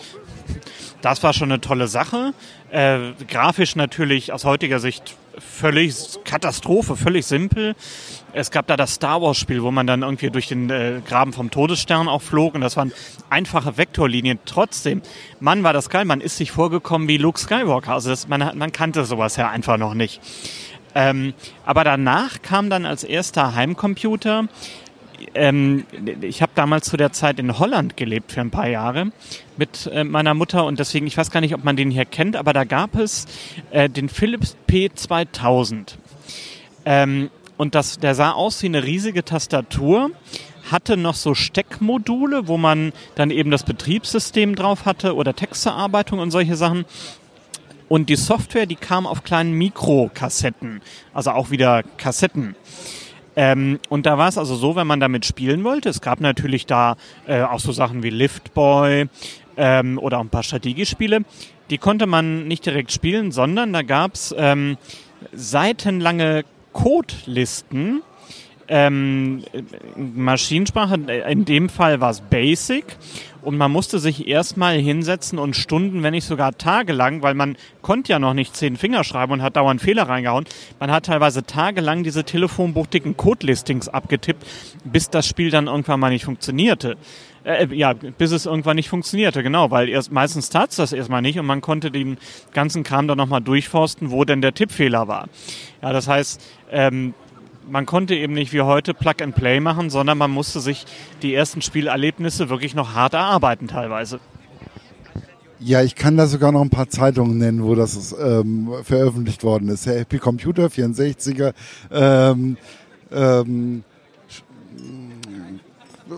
das 1.02 1.22
war 1.22 1.34
schon 1.34 1.52
eine 1.52 1.60
tolle 1.60 1.86
Sache. 1.86 2.32
Äh, 2.70 3.12
grafisch 3.28 3.76
natürlich 3.76 4.32
aus 4.32 4.44
heutiger 4.44 4.80
Sicht 4.80 5.16
völlig 5.38 6.18
Katastrophe, 6.24 6.96
völlig 6.96 7.26
simpel. 7.26 7.74
Es 8.32 8.50
gab 8.50 8.66
da 8.66 8.76
das 8.76 8.94
Star 8.94 9.22
Wars 9.22 9.38
Spiel, 9.38 9.62
wo 9.62 9.70
man 9.70 9.86
dann 9.86 10.02
irgendwie 10.02 10.30
durch 10.30 10.48
den 10.48 10.68
äh, 10.68 11.00
Graben 11.06 11.32
vom 11.32 11.50
Todesstern 11.50 12.08
auch 12.08 12.22
flog 12.22 12.54
und 12.54 12.60
das 12.60 12.76
waren 12.76 12.92
einfache 13.30 13.76
Vektorlinien. 13.76 14.38
Trotzdem, 14.44 15.02
Mann, 15.40 15.62
war 15.62 15.72
das 15.72 15.88
geil. 15.88 16.04
Man 16.04 16.20
ist 16.20 16.36
sich 16.36 16.50
vorgekommen 16.52 17.08
wie 17.08 17.16
Luke 17.16 17.38
Skywalker. 17.38 17.92
Also 17.92 18.10
das, 18.10 18.28
man, 18.28 18.56
man 18.58 18.72
kannte 18.72 19.04
sowas 19.04 19.36
ja 19.36 19.48
einfach 19.48 19.78
noch 19.78 19.94
nicht. 19.94 20.20
Ähm, 20.94 21.34
aber 21.64 21.84
danach 21.84 22.42
kam 22.42 22.70
dann 22.70 22.84
als 22.86 23.04
erster 23.04 23.54
Heimcomputer 23.54 24.48
ähm, 25.34 25.84
ich 26.20 26.42
habe 26.42 26.52
damals 26.54 26.88
zu 26.88 26.96
der 26.96 27.12
Zeit 27.12 27.38
in 27.38 27.58
Holland 27.58 27.96
gelebt 27.96 28.32
für 28.32 28.40
ein 28.40 28.50
paar 28.50 28.68
Jahre 28.68 29.12
mit 29.56 29.86
äh, 29.92 30.04
meiner 30.04 30.34
Mutter 30.34 30.64
und 30.64 30.78
deswegen, 30.78 31.06
ich 31.06 31.16
weiß 31.16 31.30
gar 31.30 31.40
nicht, 31.40 31.54
ob 31.54 31.64
man 31.64 31.76
den 31.76 31.90
hier 31.90 32.04
kennt, 32.04 32.36
aber 32.36 32.52
da 32.52 32.64
gab 32.64 32.96
es 32.96 33.26
äh, 33.70 33.88
den 33.88 34.08
Philips 34.08 34.56
P2000. 34.68 35.94
Ähm, 36.84 37.30
und 37.56 37.74
das, 37.74 37.98
der 37.98 38.14
sah 38.14 38.32
aus 38.32 38.62
wie 38.62 38.66
eine 38.66 38.84
riesige 38.84 39.24
Tastatur, 39.24 40.10
hatte 40.70 40.96
noch 40.96 41.14
so 41.14 41.34
Steckmodule, 41.34 42.48
wo 42.48 42.56
man 42.56 42.92
dann 43.14 43.30
eben 43.30 43.50
das 43.50 43.62
Betriebssystem 43.62 44.56
drauf 44.56 44.84
hatte 44.84 45.14
oder 45.14 45.34
Textverarbeitung 45.34 46.18
und 46.18 46.30
solche 46.30 46.56
Sachen. 46.56 46.84
Und 47.88 48.08
die 48.08 48.16
Software, 48.16 48.66
die 48.66 48.76
kam 48.76 49.06
auf 49.06 49.22
kleinen 49.22 49.52
Mikrokassetten, 49.52 50.82
also 51.14 51.30
auch 51.30 51.50
wieder 51.50 51.84
Kassetten. 51.84 52.56
Ähm, 53.36 53.78
und 53.88 54.06
da 54.06 54.18
war 54.18 54.28
es 54.28 54.38
also 54.38 54.56
so, 54.56 54.74
wenn 54.74 54.86
man 54.86 54.98
damit 54.98 55.24
spielen 55.24 55.62
wollte, 55.62 55.88
es 55.88 56.00
gab 56.00 56.20
natürlich 56.20 56.66
da 56.66 56.96
äh, 57.26 57.42
auch 57.42 57.60
so 57.60 57.70
Sachen 57.70 58.02
wie 58.02 58.10
Liftboy 58.10 59.06
ähm, 59.56 59.98
oder 59.98 60.18
auch 60.18 60.22
ein 60.22 60.30
paar 60.30 60.42
Strategiespiele, 60.42 61.20
die 61.70 61.78
konnte 61.78 62.06
man 62.06 62.48
nicht 62.48 62.64
direkt 62.64 62.92
spielen, 62.92 63.32
sondern 63.32 63.72
da 63.72 63.82
gab's 63.82 64.34
ähm, 64.36 64.78
seitenlange 65.32 66.44
Codelisten, 66.76 68.02
ähm, 68.68 69.42
Maschinensprache, 69.96 70.96
in 71.26 71.46
dem 71.46 71.70
Fall 71.70 72.00
war 72.00 72.10
es 72.10 72.20
Basic 72.20 72.84
und 73.40 73.56
man 73.56 73.72
musste 73.72 73.98
sich 73.98 74.28
erstmal 74.28 74.76
hinsetzen 74.76 75.38
und 75.38 75.56
Stunden, 75.56 76.02
wenn 76.02 76.12
nicht 76.12 76.26
sogar 76.26 76.58
tagelang, 76.58 77.22
weil 77.22 77.32
man 77.32 77.56
konnte 77.80 78.12
ja 78.12 78.18
noch 78.18 78.34
nicht 78.34 78.54
zehn 78.54 78.76
Finger 78.76 79.04
schreiben 79.04 79.32
und 79.32 79.42
hat 79.42 79.56
dauernd 79.56 79.80
Fehler 79.80 80.02
reingehauen. 80.02 80.44
Man 80.78 80.90
hat 80.90 81.06
teilweise 81.06 81.44
tagelang 81.44 82.02
diese 82.02 82.24
telefonbuchdicken 82.24 83.16
Codelistings 83.16 83.88
abgetippt, 83.88 84.44
bis 84.84 85.08
das 85.08 85.26
Spiel 85.26 85.50
dann 85.50 85.68
irgendwann 85.68 86.00
mal 86.00 86.10
nicht 86.10 86.26
funktionierte. 86.26 86.98
Äh, 87.46 87.68
ja, 87.72 87.92
bis 87.92 88.32
es 88.32 88.44
irgendwann 88.44 88.74
nicht 88.74 88.88
funktionierte, 88.88 89.44
genau, 89.44 89.70
weil 89.70 89.88
erst 89.88 90.10
meistens 90.10 90.50
tat 90.50 90.70
es 90.70 90.76
das 90.76 90.92
erstmal 90.92 91.22
nicht 91.22 91.38
und 91.38 91.46
man 91.46 91.60
konnte 91.60 91.92
den 91.92 92.18
ganzen 92.52 92.82
Kram 92.82 93.06
dann 93.06 93.16
nochmal 93.16 93.40
durchforsten, 93.40 94.10
wo 94.10 94.24
denn 94.24 94.42
der 94.42 94.52
Tippfehler 94.52 95.06
war. 95.06 95.28
Ja, 95.80 95.92
das 95.92 96.08
heißt, 96.08 96.42
ähm, 96.72 97.14
man 97.68 97.86
konnte 97.86 98.16
eben 98.16 98.32
nicht 98.32 98.52
wie 98.52 98.62
heute 98.62 98.94
Plug 98.94 99.22
and 99.22 99.36
Play 99.36 99.60
machen, 99.60 99.90
sondern 99.90 100.18
man 100.18 100.32
musste 100.32 100.58
sich 100.58 100.86
die 101.22 101.34
ersten 101.34 101.62
Spielerlebnisse 101.62 102.48
wirklich 102.48 102.74
noch 102.74 102.94
hart 102.94 103.14
erarbeiten 103.14 103.68
teilweise. 103.68 104.18
Ja, 105.60 105.82
ich 105.82 105.94
kann 105.94 106.16
da 106.16 106.26
sogar 106.26 106.50
noch 106.50 106.62
ein 106.62 106.70
paar 106.70 106.88
Zeitungen 106.88 107.38
nennen, 107.38 107.62
wo 107.62 107.76
das 107.76 108.14
ähm, 108.20 108.70
veröffentlicht 108.82 109.44
worden 109.44 109.68
ist. 109.68 109.86
Happy 109.86 110.18
Computer, 110.18 110.66
64er, 110.66 111.54
ähm, 111.92 112.56
ähm, 113.12 113.84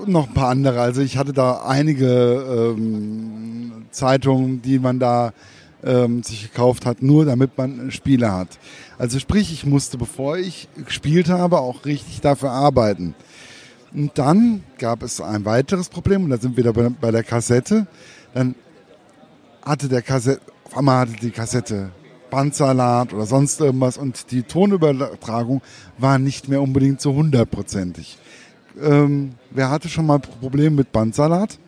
noch 0.06 0.28
ein 0.28 0.34
paar 0.34 0.48
andere. 0.48 0.80
Also 0.80 1.00
ich 1.00 1.16
hatte 1.16 1.32
da 1.32 1.62
einige 1.66 2.74
ähm, 2.76 3.86
Zeitungen, 3.90 4.62
die 4.62 4.78
man 4.78 4.98
da 4.98 5.32
ähm, 5.84 6.22
sich 6.22 6.50
gekauft 6.50 6.86
hat, 6.86 7.02
nur 7.02 7.24
damit 7.24 7.56
man 7.56 7.90
Spiele 7.90 8.32
hat. 8.32 8.58
Also 8.98 9.18
sprich, 9.18 9.52
ich 9.52 9.64
musste, 9.64 9.98
bevor 9.98 10.36
ich 10.36 10.68
gespielt 10.84 11.28
habe, 11.28 11.58
auch 11.58 11.84
richtig 11.84 12.20
dafür 12.20 12.50
arbeiten. 12.50 13.14
Und 13.94 14.18
dann 14.18 14.64
gab 14.78 15.02
es 15.02 15.20
ein 15.20 15.44
weiteres 15.44 15.88
Problem, 15.88 16.24
und 16.24 16.30
da 16.30 16.38
sind 16.38 16.56
wir 16.56 16.64
wieder 16.64 16.72
bei, 16.72 16.88
bei 16.88 17.10
der 17.10 17.24
Kassette. 17.24 17.86
Dann 18.34 18.54
hatte 19.62 19.88
der 19.88 20.02
Kassette, 20.02 20.42
auf 20.64 20.76
einmal 20.76 21.00
hatte 21.00 21.20
die 21.20 21.30
Kassette 21.30 21.90
Bandsalat 22.30 23.14
oder 23.14 23.24
sonst 23.24 23.60
irgendwas 23.60 23.96
und 23.96 24.30
die 24.30 24.42
Tonübertragung 24.42 25.62
war 25.96 26.18
nicht 26.18 26.48
mehr 26.48 26.60
unbedingt 26.60 27.00
so 27.00 27.14
hundertprozentig. 27.14 28.18
Ähm, 28.82 29.34
wer 29.50 29.70
hatte 29.70 29.88
schon 29.88 30.06
mal 30.06 30.18
Probleme 30.18 30.76
mit 30.76 30.92
Bandsalat? 30.92 31.58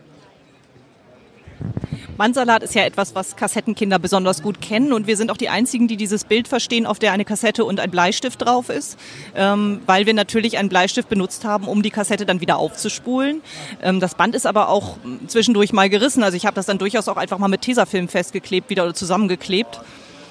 Bandsalat 2.16 2.62
ist 2.62 2.74
ja 2.74 2.84
etwas, 2.84 3.14
was 3.14 3.36
Kassettenkinder 3.36 3.98
besonders 3.98 4.42
gut 4.42 4.60
kennen 4.60 4.92
und 4.92 5.06
wir 5.06 5.16
sind 5.16 5.30
auch 5.30 5.36
die 5.36 5.48
Einzigen, 5.48 5.88
die 5.88 5.96
dieses 5.96 6.24
Bild 6.24 6.48
verstehen, 6.48 6.84
auf 6.84 6.98
der 6.98 7.12
eine 7.12 7.24
Kassette 7.24 7.64
und 7.64 7.80
ein 7.80 7.90
Bleistift 7.90 8.42
drauf 8.42 8.68
ist, 8.68 8.98
ähm, 9.34 9.80
weil 9.86 10.04
wir 10.04 10.12
natürlich 10.12 10.58
einen 10.58 10.68
Bleistift 10.68 11.08
benutzt 11.08 11.44
haben, 11.44 11.66
um 11.66 11.82
die 11.82 11.90
Kassette 11.90 12.26
dann 12.26 12.42
wieder 12.42 12.58
aufzuspulen. 12.58 13.40
Ähm, 13.82 14.00
das 14.00 14.14
Band 14.14 14.34
ist 14.34 14.46
aber 14.46 14.68
auch 14.68 14.98
zwischendurch 15.28 15.72
mal 15.72 15.88
gerissen, 15.88 16.22
also 16.22 16.36
ich 16.36 16.44
habe 16.44 16.54
das 16.54 16.66
dann 16.66 16.78
durchaus 16.78 17.08
auch 17.08 17.16
einfach 17.16 17.38
mal 17.38 17.48
mit 17.48 17.62
Tesafilm 17.62 18.08
festgeklebt 18.08 18.68
wieder 18.68 18.84
oder 18.84 18.94
zusammengeklebt. 18.94 19.80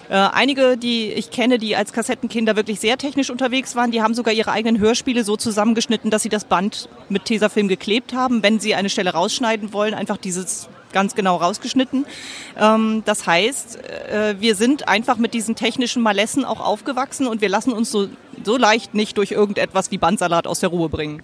Äh, 0.10 0.15
einige, 0.15 0.76
die 0.76 1.12
ich 1.12 1.30
kenne, 1.30 1.60
die 1.60 1.76
als 1.76 1.93
Kassettenkinder 1.93 2.56
wirklich 2.56 2.80
sehr 2.80 2.98
technisch 2.98 3.30
unterwegs 3.30 3.76
waren, 3.76 3.91
die 3.91 4.02
haben 4.02 4.15
sogar 4.15 4.34
ihre 4.34 4.52
eigenen 4.52 4.80
Hörspiele 4.80 5.24
so 5.24 5.38
zusammengeschnitten, 5.38 6.10
dass 6.10 6.24
sie 6.24 6.30
das 6.30 6.45
Band 6.45 6.89
mit 7.10 7.26
Tesafilm 7.26 7.67
geklebt 7.67 8.13
haben. 8.13 8.41
Wenn 8.41 8.60
sie 8.60 8.74
eine 8.74 8.89
Stelle 8.89 9.13
rausschneiden 9.13 9.72
wollen, 9.72 9.93
einfach 9.93 10.17
dieses 10.17 10.67
ganz 10.91 11.13
genau 11.13 11.36
rausgeschnitten. 11.36 12.08
Ähm, 12.60 13.04
das 13.06 13.28
heißt, 13.28 13.78
äh, 13.78 14.36
wir 14.39 14.56
sind 14.56 14.88
einfach 14.88 15.17
mit 15.17 15.36
diesen 15.36 15.54
technischen 15.56 16.02
Malessen 16.02 16.43
auch 16.43 16.60
aufgewachsen 16.60 17.28
und 17.28 17.41
wir 17.41 17.50
lassen 17.50 17.72
uns 17.72 17.91
so, 17.91 18.08
so 18.43 18.58
leicht 18.58 18.95
nicht 18.95 19.15
durch 19.15 19.32
irgendetwas 19.32 19.91
wie 19.91 20.00
Bandsalat 20.00 20.48
aus 20.48 20.60
der 20.60 20.69
Ruhe 20.69 20.89
bringen. 20.89 21.22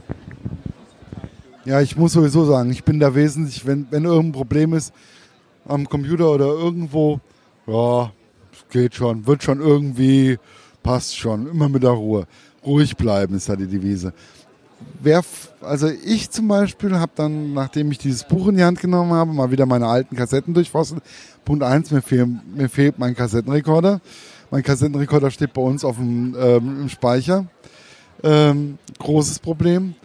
Ja, 1.66 1.82
ich 1.82 1.98
muss 1.98 2.14
sowieso 2.14 2.46
sagen, 2.46 2.70
ich 2.70 2.84
bin 2.84 3.00
da 3.00 3.16
wesentlich, 3.16 3.66
wenn, 3.66 3.88
wenn 3.90 4.06
irgendein 4.06 4.34
Problem 4.34 4.74
ist 4.74 4.94
am 5.68 5.90
Computer 5.90 6.30
oder 6.30 6.46
irgendwo, 6.46 7.20
ja, 7.66 8.12
geht 8.76 8.96
schon, 8.96 9.26
wird 9.26 9.42
schon 9.42 9.62
irgendwie, 9.62 10.38
passt 10.84 11.18
schon, 11.18 11.48
immer 11.48 11.70
mit 11.70 11.84
der 11.84 11.92
Ruhe. 11.92 12.28
Ruhig 12.66 12.98
bleiben 12.98 13.36
ist 13.36 13.48
da 13.48 13.56
die 13.56 13.68
Devise. 13.68 14.12
Wer, 15.02 15.24
also 15.62 15.88
ich 15.88 16.30
zum 16.30 16.50
Beispiel 16.50 16.94
habe 17.00 17.14
dann, 17.16 17.54
nachdem 17.54 17.90
ich 17.92 18.00
dieses 18.00 18.26
Buch 18.26 18.50
in 18.50 18.58
die 18.58 18.66
Hand 18.66 18.82
genommen 18.82 19.14
habe, 19.14 19.32
mal 19.32 19.50
wieder 19.50 19.66
meine 19.66 19.88
alten 19.88 20.18
Kassetten 20.18 20.54
durchforstet. 20.54 21.02
Punkt 21.46 21.64
eins, 21.64 21.90
mir, 21.92 22.02
fehl, 22.02 22.28
mir 22.54 22.68
fehlt 22.68 23.00
mein 23.00 23.16
Kassettenrekorder. 23.16 24.02
Mein 24.52 24.62
Kassettenrekorder 24.62 25.32
steht 25.32 25.54
bei 25.54 25.62
uns 25.62 25.86
auf 25.86 25.96
dem 25.96 26.36
ähm, 26.38 26.82
im 26.82 26.90
Speicher. 26.90 27.46
Ähm, 28.24 28.78
großes 29.00 29.40
Problem. 29.40 29.96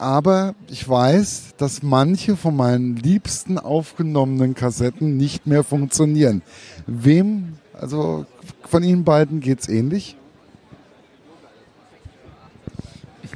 Aber 0.00 0.54
ich 0.70 0.88
weiß, 0.88 1.56
dass 1.58 1.82
manche 1.82 2.34
von 2.34 2.56
meinen 2.56 2.96
liebsten 2.96 3.58
aufgenommenen 3.58 4.54
Kassetten 4.54 5.18
nicht 5.18 5.46
mehr 5.46 5.62
funktionieren. 5.62 6.40
Wem, 6.86 7.58
also 7.78 8.24
von 8.64 8.82
Ihnen 8.82 9.04
beiden 9.04 9.40
geht's 9.40 9.68
ähnlich? 9.68 10.16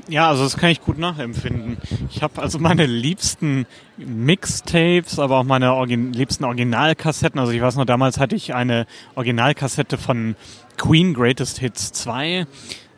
Ja, 0.08 0.30
also 0.30 0.44
das 0.44 0.56
kann 0.56 0.70
ich 0.70 0.80
gut 0.80 0.96
nachempfinden. 0.96 1.76
Ich 2.08 2.22
habe 2.22 2.40
also 2.40 2.58
meine 2.58 2.86
liebsten 2.86 3.66
Mixtapes, 3.98 5.18
aber 5.18 5.40
auch 5.40 5.44
meine 5.44 5.74
Origin 5.74 6.14
liebsten 6.14 6.44
Originalkassetten. 6.44 7.38
Also 7.38 7.52
ich 7.52 7.60
weiß 7.60 7.76
noch, 7.76 7.84
damals 7.84 8.18
hatte 8.18 8.36
ich 8.36 8.54
eine 8.54 8.86
Originalkassette 9.16 9.98
von 9.98 10.34
Queen 10.78 11.12
Greatest 11.12 11.58
Hits 11.58 11.92
2. 11.92 12.46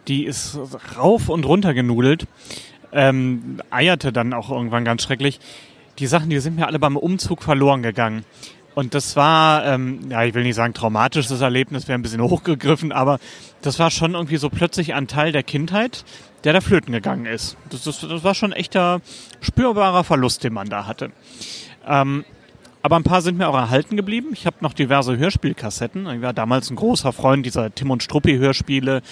Die 0.07 0.25
ist 0.25 0.57
rauf 0.97 1.29
und 1.29 1.45
runter 1.47 1.75
genudelt. 1.75 2.29
Ähm, 2.97 3.61
eierte 3.71 4.13
dann 4.13 4.33
auch 4.33 4.51
irgendwann 4.51 4.85
ganz 4.85 5.03
schrecklich. 5.03 5.39
Die 5.99 6.07
Sachen, 6.07 6.31
die 6.31 6.41
sind 6.41 6.57
mir 6.57 6.67
alle 6.67 6.79
beim 6.79 6.97
Umzug 6.97 7.43
verloren 7.43 7.83
gegangen. 7.83 8.25
Und 8.75 8.95
das 8.95 9.17
war, 9.17 9.65
ähm, 9.65 10.01
ja, 10.11 10.25
ich 10.25 10.35
will 10.35 10.43
nicht 10.43 10.55
sagen 10.55 10.75
traumatisches 10.75 11.41
Erlebnis, 11.41 11.89
wäre 11.89 11.99
ein 11.99 12.03
bisschen 12.03 12.21
hochgegriffen, 12.31 12.93
aber 12.93 13.19
das 13.63 13.79
war 13.79 13.91
schon 13.91 14.15
irgendwie 14.15 14.37
so 14.37 14.51
plötzlich 14.51 14.93
ein 14.93 15.09
Teil 15.09 15.33
der 15.33 15.43
Kindheit, 15.43 16.05
der 16.45 16.53
da 16.53 16.61
flöten 16.61 16.93
gegangen 16.93 17.27
ist. 17.27 17.57
Das, 17.71 17.85
das, 17.85 18.01
das 18.01 18.25
war 18.25 18.35
schon 18.35 18.53
echter 18.53 19.01
spürbarer 19.41 20.05
Verlust, 20.05 20.45
den 20.45 20.53
man 20.53 20.69
da 20.69 20.87
hatte. 20.87 21.11
Ähm, 21.87 22.25
aber 22.87 22.95
ein 22.95 23.03
paar 23.03 23.21
sind 23.21 23.37
mir 23.37 23.49
auch 23.49 23.57
erhalten 23.57 23.97
geblieben. 23.97 24.29
Ich 24.33 24.47
habe 24.47 24.59
noch 24.61 24.73
diverse 24.73 25.19
Hörspielkassetten. 25.19 26.09
Ich 26.09 26.23
war 26.23 26.33
damals 26.33 26.71
ein 26.71 26.77
großer 26.77 27.13
Freund 27.13 27.45
dieser 27.45 27.75
Tim 27.75 27.91
und 27.91 28.01
Struppi 28.01 28.37
Hörspiele 28.37 29.03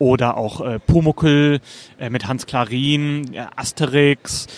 oder 0.00 0.36
auch 0.36 0.60
äh, 0.60 0.80
Pumuckel 0.80 1.60
äh, 2.00 2.10
mit 2.10 2.26
Hans 2.26 2.46
Klarin, 2.46 3.32
ja, 3.32 3.50
Asterix 3.54 4.48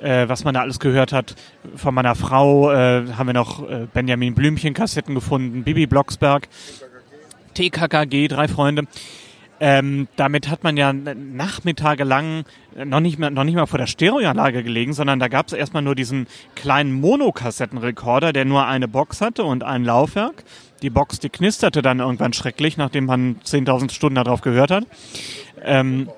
äh, 0.00 0.28
was 0.28 0.44
man 0.44 0.54
da 0.54 0.60
alles 0.60 0.78
gehört 0.78 1.12
hat. 1.12 1.34
Von 1.74 1.96
meiner 1.96 2.14
Frau 2.14 2.70
äh, 2.70 3.08
haben 3.12 3.26
wir 3.26 3.34
noch 3.34 3.68
äh, 3.68 3.88
Benjamin 3.92 4.36
Blümchen 4.36 4.72
Kassetten 4.72 5.16
gefunden, 5.16 5.64
Bibi 5.64 5.88
Blocksberg, 5.88 6.46
TKKG, 7.54 8.28
drei 8.28 8.46
Freunde. 8.46 8.84
Ähm, 9.64 10.08
damit 10.16 10.50
hat 10.50 10.64
man 10.64 10.76
ja 10.76 10.92
Nachmittage 10.92 12.02
lang 12.02 12.42
noch 12.84 12.98
nicht, 12.98 13.20
mehr, 13.20 13.30
noch 13.30 13.44
nicht 13.44 13.54
mal 13.54 13.66
vor 13.66 13.78
der 13.78 13.86
Stereoanlage 13.86 14.64
gelegen, 14.64 14.92
sondern 14.92 15.20
da 15.20 15.28
gab 15.28 15.46
es 15.46 15.52
erstmal 15.52 15.84
nur 15.84 15.94
diesen 15.94 16.26
kleinen 16.56 16.92
Monokassettenrekorder, 17.00 18.32
der 18.32 18.44
nur 18.44 18.66
eine 18.66 18.88
Box 18.88 19.20
hatte 19.20 19.44
und 19.44 19.62
ein 19.62 19.84
Laufwerk. 19.84 20.42
Die 20.82 20.90
Box, 20.90 21.20
die 21.20 21.28
knisterte 21.28 21.80
dann 21.80 22.00
irgendwann 22.00 22.32
schrecklich, 22.32 22.76
nachdem 22.76 23.04
man 23.04 23.36
10.000 23.44 23.92
Stunden 23.92 24.16
darauf 24.16 24.40
gehört 24.40 24.72
hat. 24.72 24.84
Ähm, 25.62 26.08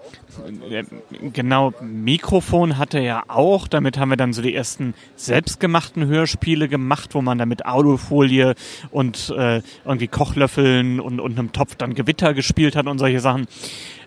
genau, 1.32 1.72
Mikrofon 1.80 2.78
hatte 2.78 2.98
er 2.98 3.24
auch. 3.28 3.68
Damit 3.68 3.98
haben 3.98 4.10
wir 4.10 4.16
dann 4.16 4.32
so 4.32 4.42
die 4.42 4.54
ersten 4.54 4.94
selbstgemachten 5.16 6.06
Hörspiele 6.06 6.68
gemacht, 6.68 7.14
wo 7.14 7.22
man 7.22 7.38
dann 7.38 7.48
mit 7.48 7.66
Alufolie 7.66 8.54
und 8.90 9.32
äh, 9.36 9.62
irgendwie 9.84 10.08
Kochlöffeln 10.08 11.00
und, 11.00 11.20
und 11.20 11.38
einem 11.38 11.52
Topf 11.52 11.74
dann 11.76 11.94
Gewitter 11.94 12.34
gespielt 12.34 12.76
hat 12.76 12.86
und 12.86 12.98
solche 12.98 13.20
Sachen. 13.20 13.46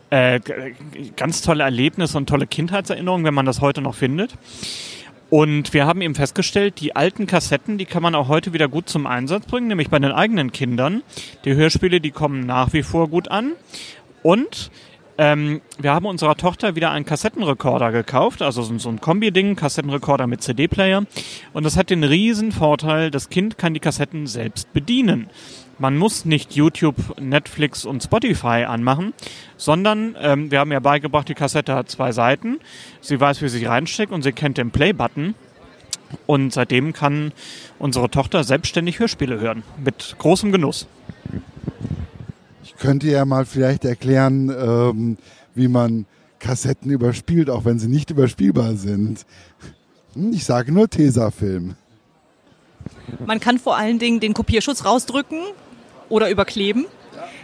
Äh, 0.10 0.40
ganz 1.18 1.42
tolle 1.42 1.63
Erlebnisse 1.63 2.18
und 2.18 2.30
tolle 2.30 2.48
Kindheitserinnerungen, 2.48 3.26
wenn 3.26 3.34
man 3.34 3.46
das 3.46 3.60
heute 3.60 3.82
noch 3.82 3.96
findet. 3.96 4.34
Und 5.30 5.74
wir 5.74 5.86
haben 5.86 6.02
eben 6.02 6.16
festgestellt, 6.16 6.80
die 6.80 6.96
alten 6.96 7.28
Kassetten, 7.28 7.78
die 7.78 7.86
kann 7.86 8.02
man 8.02 8.16
auch 8.16 8.30
heute 8.30 8.54
wieder 8.54 8.70
gut 8.70 8.88
zum 8.88 9.06
Einsatz 9.06 9.46
bringen, 9.46 9.68
nämlich 9.68 9.90
bei 9.90 10.00
den 10.00 10.13
eigenen 10.13 10.54
Kindern. 10.54 11.04
Die 11.44 11.54
Hörspiele, 11.54 12.00
die 12.00 12.12
kommen 12.12 12.46
nach 12.46 12.72
wie 12.72 12.84
vor 12.84 13.10
gut 13.10 13.30
an. 13.30 13.52
Und 14.24 14.72
ähm, 15.18 15.62
wir 15.80 15.94
haben 15.94 16.06
unserer 16.06 16.36
Tochter 16.36 16.76
wieder 16.76 16.92
einen 16.92 17.06
Kassettenrekorder 17.06 17.92
gekauft, 17.92 18.42
also 18.42 18.62
so, 18.62 18.78
so 18.78 18.90
ein 18.90 19.02
Kombi-Ding, 19.02 19.56
Kassettenrekorder 19.56 20.28
mit 20.28 20.44
CD-Player. 20.44 21.04
Und 21.54 21.66
das 21.66 21.76
hat 21.76 21.90
den 21.90 22.04
riesen 22.04 22.52
Vorteil, 22.52 23.10
das 23.10 23.30
Kind 23.30 23.58
kann 23.58 23.74
die 23.74 23.80
Kassetten 23.80 24.28
selbst 24.28 24.72
bedienen. 24.74 25.30
Man 25.80 25.98
muss 25.98 26.26
nicht 26.26 26.56
YouTube, 26.56 27.20
Netflix 27.20 27.86
und 27.86 28.04
Spotify 28.04 28.66
anmachen, 28.68 29.14
sondern 29.58 30.16
ähm, 30.20 30.50
wir 30.50 30.60
haben 30.60 30.72
ja 30.72 30.80
beigebracht, 30.80 31.30
die 31.30 31.36
Kassette 31.36 31.76
hat 31.76 31.90
zwei 31.90 32.12
Seiten. 32.12 32.60
Sie 33.02 33.20
weiß, 33.20 33.42
wie 33.42 33.50
sie 33.50 33.66
reinsteckt 33.66 34.12
und 34.12 34.24
sie 34.24 34.32
kennt 34.32 34.58
den 34.58 34.72
Play-Button. 34.72 35.36
Und 36.26 36.54
seitdem 36.54 36.94
kann 36.94 37.34
unsere 37.80 38.10
Tochter 38.10 38.44
selbstständig 38.44 39.00
Hörspiele 39.00 39.40
hören. 39.40 39.64
Mit 39.84 40.16
großem 40.18 40.52
Genuss 40.52 40.88
könnt 42.80 43.04
ihr 43.04 43.14
ja 43.14 43.26
mal 43.26 43.46
vielleicht 43.46 43.86
erklären, 43.86 44.50
ähm, 44.50 45.18
wie 45.56 45.68
man 45.68 46.06
Kassetten 46.40 46.92
überspielt, 46.92 47.50
auch 47.50 47.66
wenn 47.66 47.80
sie 47.80 47.88
nicht 47.88 48.12
überspielbar 48.12 48.76
sind. 48.76 49.26
Hm, 50.14 50.34
ich 50.34 50.46
sage 50.46 50.72
nur 50.72 50.90
Tesafilm. 50.90 51.76
Man 53.26 53.40
kann 53.40 53.60
vor 53.60 53.78
allen 53.78 54.00
Dingen 54.00 54.20
den 54.20 54.34
Kopierschutz 54.34 54.86
rausdrücken 54.86 55.40
oder 56.10 56.30
überkleben. 56.30 56.86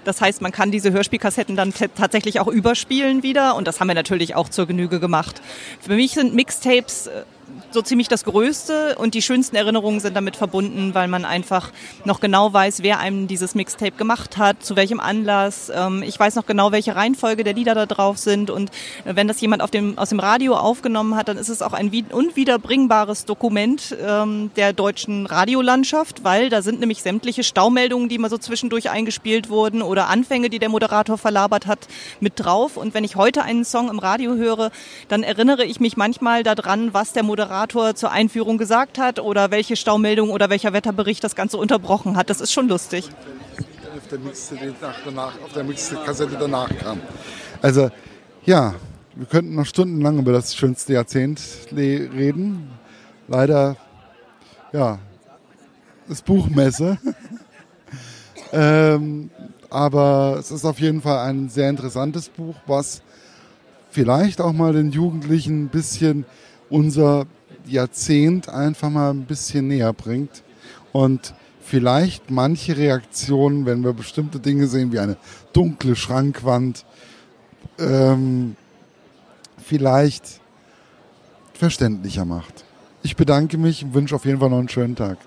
Das 0.04 0.22
heißt, 0.22 0.42
man 0.42 0.52
kann 0.52 0.72
diese 0.72 0.92
Hörspielkassetten 0.92 1.56
dann 1.56 1.74
tatsächlich 1.96 2.40
auch 2.40 2.48
überspielen 2.48 3.24
wieder 3.24 3.56
und 3.56 3.68
das 3.68 3.80
haben 3.80 3.88
wir 3.88 3.96
natürlich 3.96 4.36
auch 4.36 4.50
zur 4.50 4.68
Genüge 4.68 5.00
gemacht. 5.00 5.42
Für 5.80 5.96
mich 5.96 6.12
sind 6.12 6.36
Mixtapes 6.36 7.08
äh, 7.08 7.24
so 7.72 7.82
ziemlich 7.82 8.08
das 8.08 8.24
Größte 8.24 8.96
und 8.98 9.14
die 9.14 9.22
schönsten 9.22 9.56
Erinnerungen 9.56 10.00
sind 10.00 10.16
damit 10.16 10.36
verbunden, 10.36 10.94
weil 10.94 11.08
man 11.08 11.26
einfach 11.26 11.72
noch 12.06 12.20
genau 12.20 12.54
weiß, 12.54 12.84
wer 12.84 13.00
einem 13.00 13.28
dieses 13.28 13.56
Mixtape 13.56 13.94
gemacht 13.94 14.38
hat, 14.38 14.64
zu 14.64 14.76
welchem 14.76 15.00
Anlass. 15.00 15.72
Ähm, 15.74 16.04
ich 16.04 16.20
weiß 16.20 16.36
noch 16.36 16.46
genau, 16.46 16.72
welche 16.72 16.96
Reihenfolge 16.96 17.44
der 17.44 17.54
Lieder 17.54 17.74
da 17.76 17.86
drauf 17.86 18.18
sind 18.18 18.50
und 18.50 18.72
wenn 19.06 19.28
das 19.28 19.42
jemand 19.42 19.74
dem, 19.74 19.98
aus 19.98 20.10
dem 20.10 20.20
Radio 20.20 20.56
aufgenommen 20.56 21.16
hat, 21.16 21.28
dann 21.28 21.38
ist 21.38 21.50
es 21.50 21.62
auch 21.62 21.74
ein 21.74 21.92
unwiederbringbares 22.12 23.26
Dokument 23.26 23.96
ähm, 24.02 24.52
der 24.56 24.74
deutschen 24.74 25.26
Radiolandschaft, 25.26 26.24
weil 26.24 26.50
da 26.50 26.62
sind 26.62 26.80
nämlich 26.80 27.02
sämtliche 27.02 27.44
Staumeldungen, 27.44 28.10
die 28.10 28.18
mal 28.18 28.30
so 28.30 28.38
zwischendurch 28.38 28.90
eingespielt 28.90 29.50
wurden 29.50 29.82
oder 29.82 30.10
Anfänge, 30.10 30.50
die 30.50 30.60
der 30.60 30.70
Moderator 30.70 31.18
verlabert 31.18 31.68
hat, 31.68 31.88
mit 32.20 32.34
drauf. 32.36 32.78
Und 32.78 32.94
wenn 32.94 33.04
ich 33.04 33.16
heute 33.16 33.44
einen 33.44 33.66
Song 33.66 33.90
im 33.90 34.00
Radio 34.00 34.36
höre, 34.36 34.72
dann 35.08 35.24
erinnere 35.24 35.66
ich 35.66 35.80
mich 35.80 35.98
manchmal 35.98 36.44
daran, 36.44 36.94
was 36.94 37.14
der 37.14 37.24
Moderator 37.24 37.53
Moderator 37.54 37.94
zur 37.94 38.10
Einführung 38.10 38.58
gesagt 38.58 38.98
hat 38.98 39.20
oder 39.20 39.52
welche 39.52 39.76
Staumeldung 39.76 40.32
oder 40.32 40.50
welcher 40.50 40.74
Wetterbericht 40.74 41.24
das 41.24 41.36
Ganze 41.36 41.58
unterbrochen 41.60 42.18
hat. 42.18 42.32
Das 42.32 42.42
ist 42.42 42.52
schon 42.52 42.68
lustig. 42.68 43.12
Auf 43.96 44.08
der 44.10 44.18
Mix-CD 44.18 44.74
danach, 44.82 45.38
danach 46.40 46.78
kam. 46.80 47.00
Also, 47.62 47.92
ja, 48.44 48.74
wir 49.16 49.28
könnten 49.28 49.54
noch 49.54 49.68
stundenlang 49.68 50.18
über 50.18 50.32
das 50.32 50.56
schönste 50.56 50.94
Jahrzehnt 50.94 51.40
reden. 51.72 52.72
Leider, 53.28 53.78
ja, 54.72 54.98
ist 56.10 56.26
Buchmesse. 56.26 56.98
ähm, 58.52 59.30
aber 59.70 60.38
es 60.40 60.50
ist 60.50 60.66
auf 60.66 60.80
jeden 60.80 61.04
Fall 61.04 61.30
ein 61.30 61.50
sehr 61.50 61.70
interessantes 61.70 62.30
Buch, 62.30 62.56
was 62.66 63.04
vielleicht 63.92 64.42
auch 64.42 64.54
mal 64.54 64.74
den 64.74 64.90
Jugendlichen 64.90 65.66
ein 65.66 65.70
bisschen 65.70 66.26
unser 66.72 67.28
Jahrzehnt 67.66 68.50
einfach 68.50 68.90
mal 68.90 69.12
ein 69.12 69.26
bisschen 69.26 69.68
näher 69.68 69.94
bringt 69.94 70.44
und 70.92 71.34
vielleicht 71.62 72.30
manche 72.30 72.78
Reaktionen, 72.78 73.66
wenn 73.66 73.84
wir 73.84 73.94
bestimmte 73.94 74.40
Dinge 74.40 74.68
sehen, 74.68 74.92
wie 74.92 75.00
eine 75.00 75.18
dunkle 75.54 75.96
Schrankwand, 75.96 76.86
ähm, 77.80 78.56
vielleicht 79.58 80.42
verständlicher 81.54 82.26
macht. 82.26 82.66
Ich 83.02 83.16
bedanke 83.16 83.58
mich 83.58 83.84
und 83.84 83.94
wünsche 83.94 84.16
auf 84.16 84.26
jeden 84.26 84.40
Fall 84.40 84.50
noch 84.50 84.60
einen 84.60 84.70
schönen 84.70 84.96
Tag. 84.96 85.18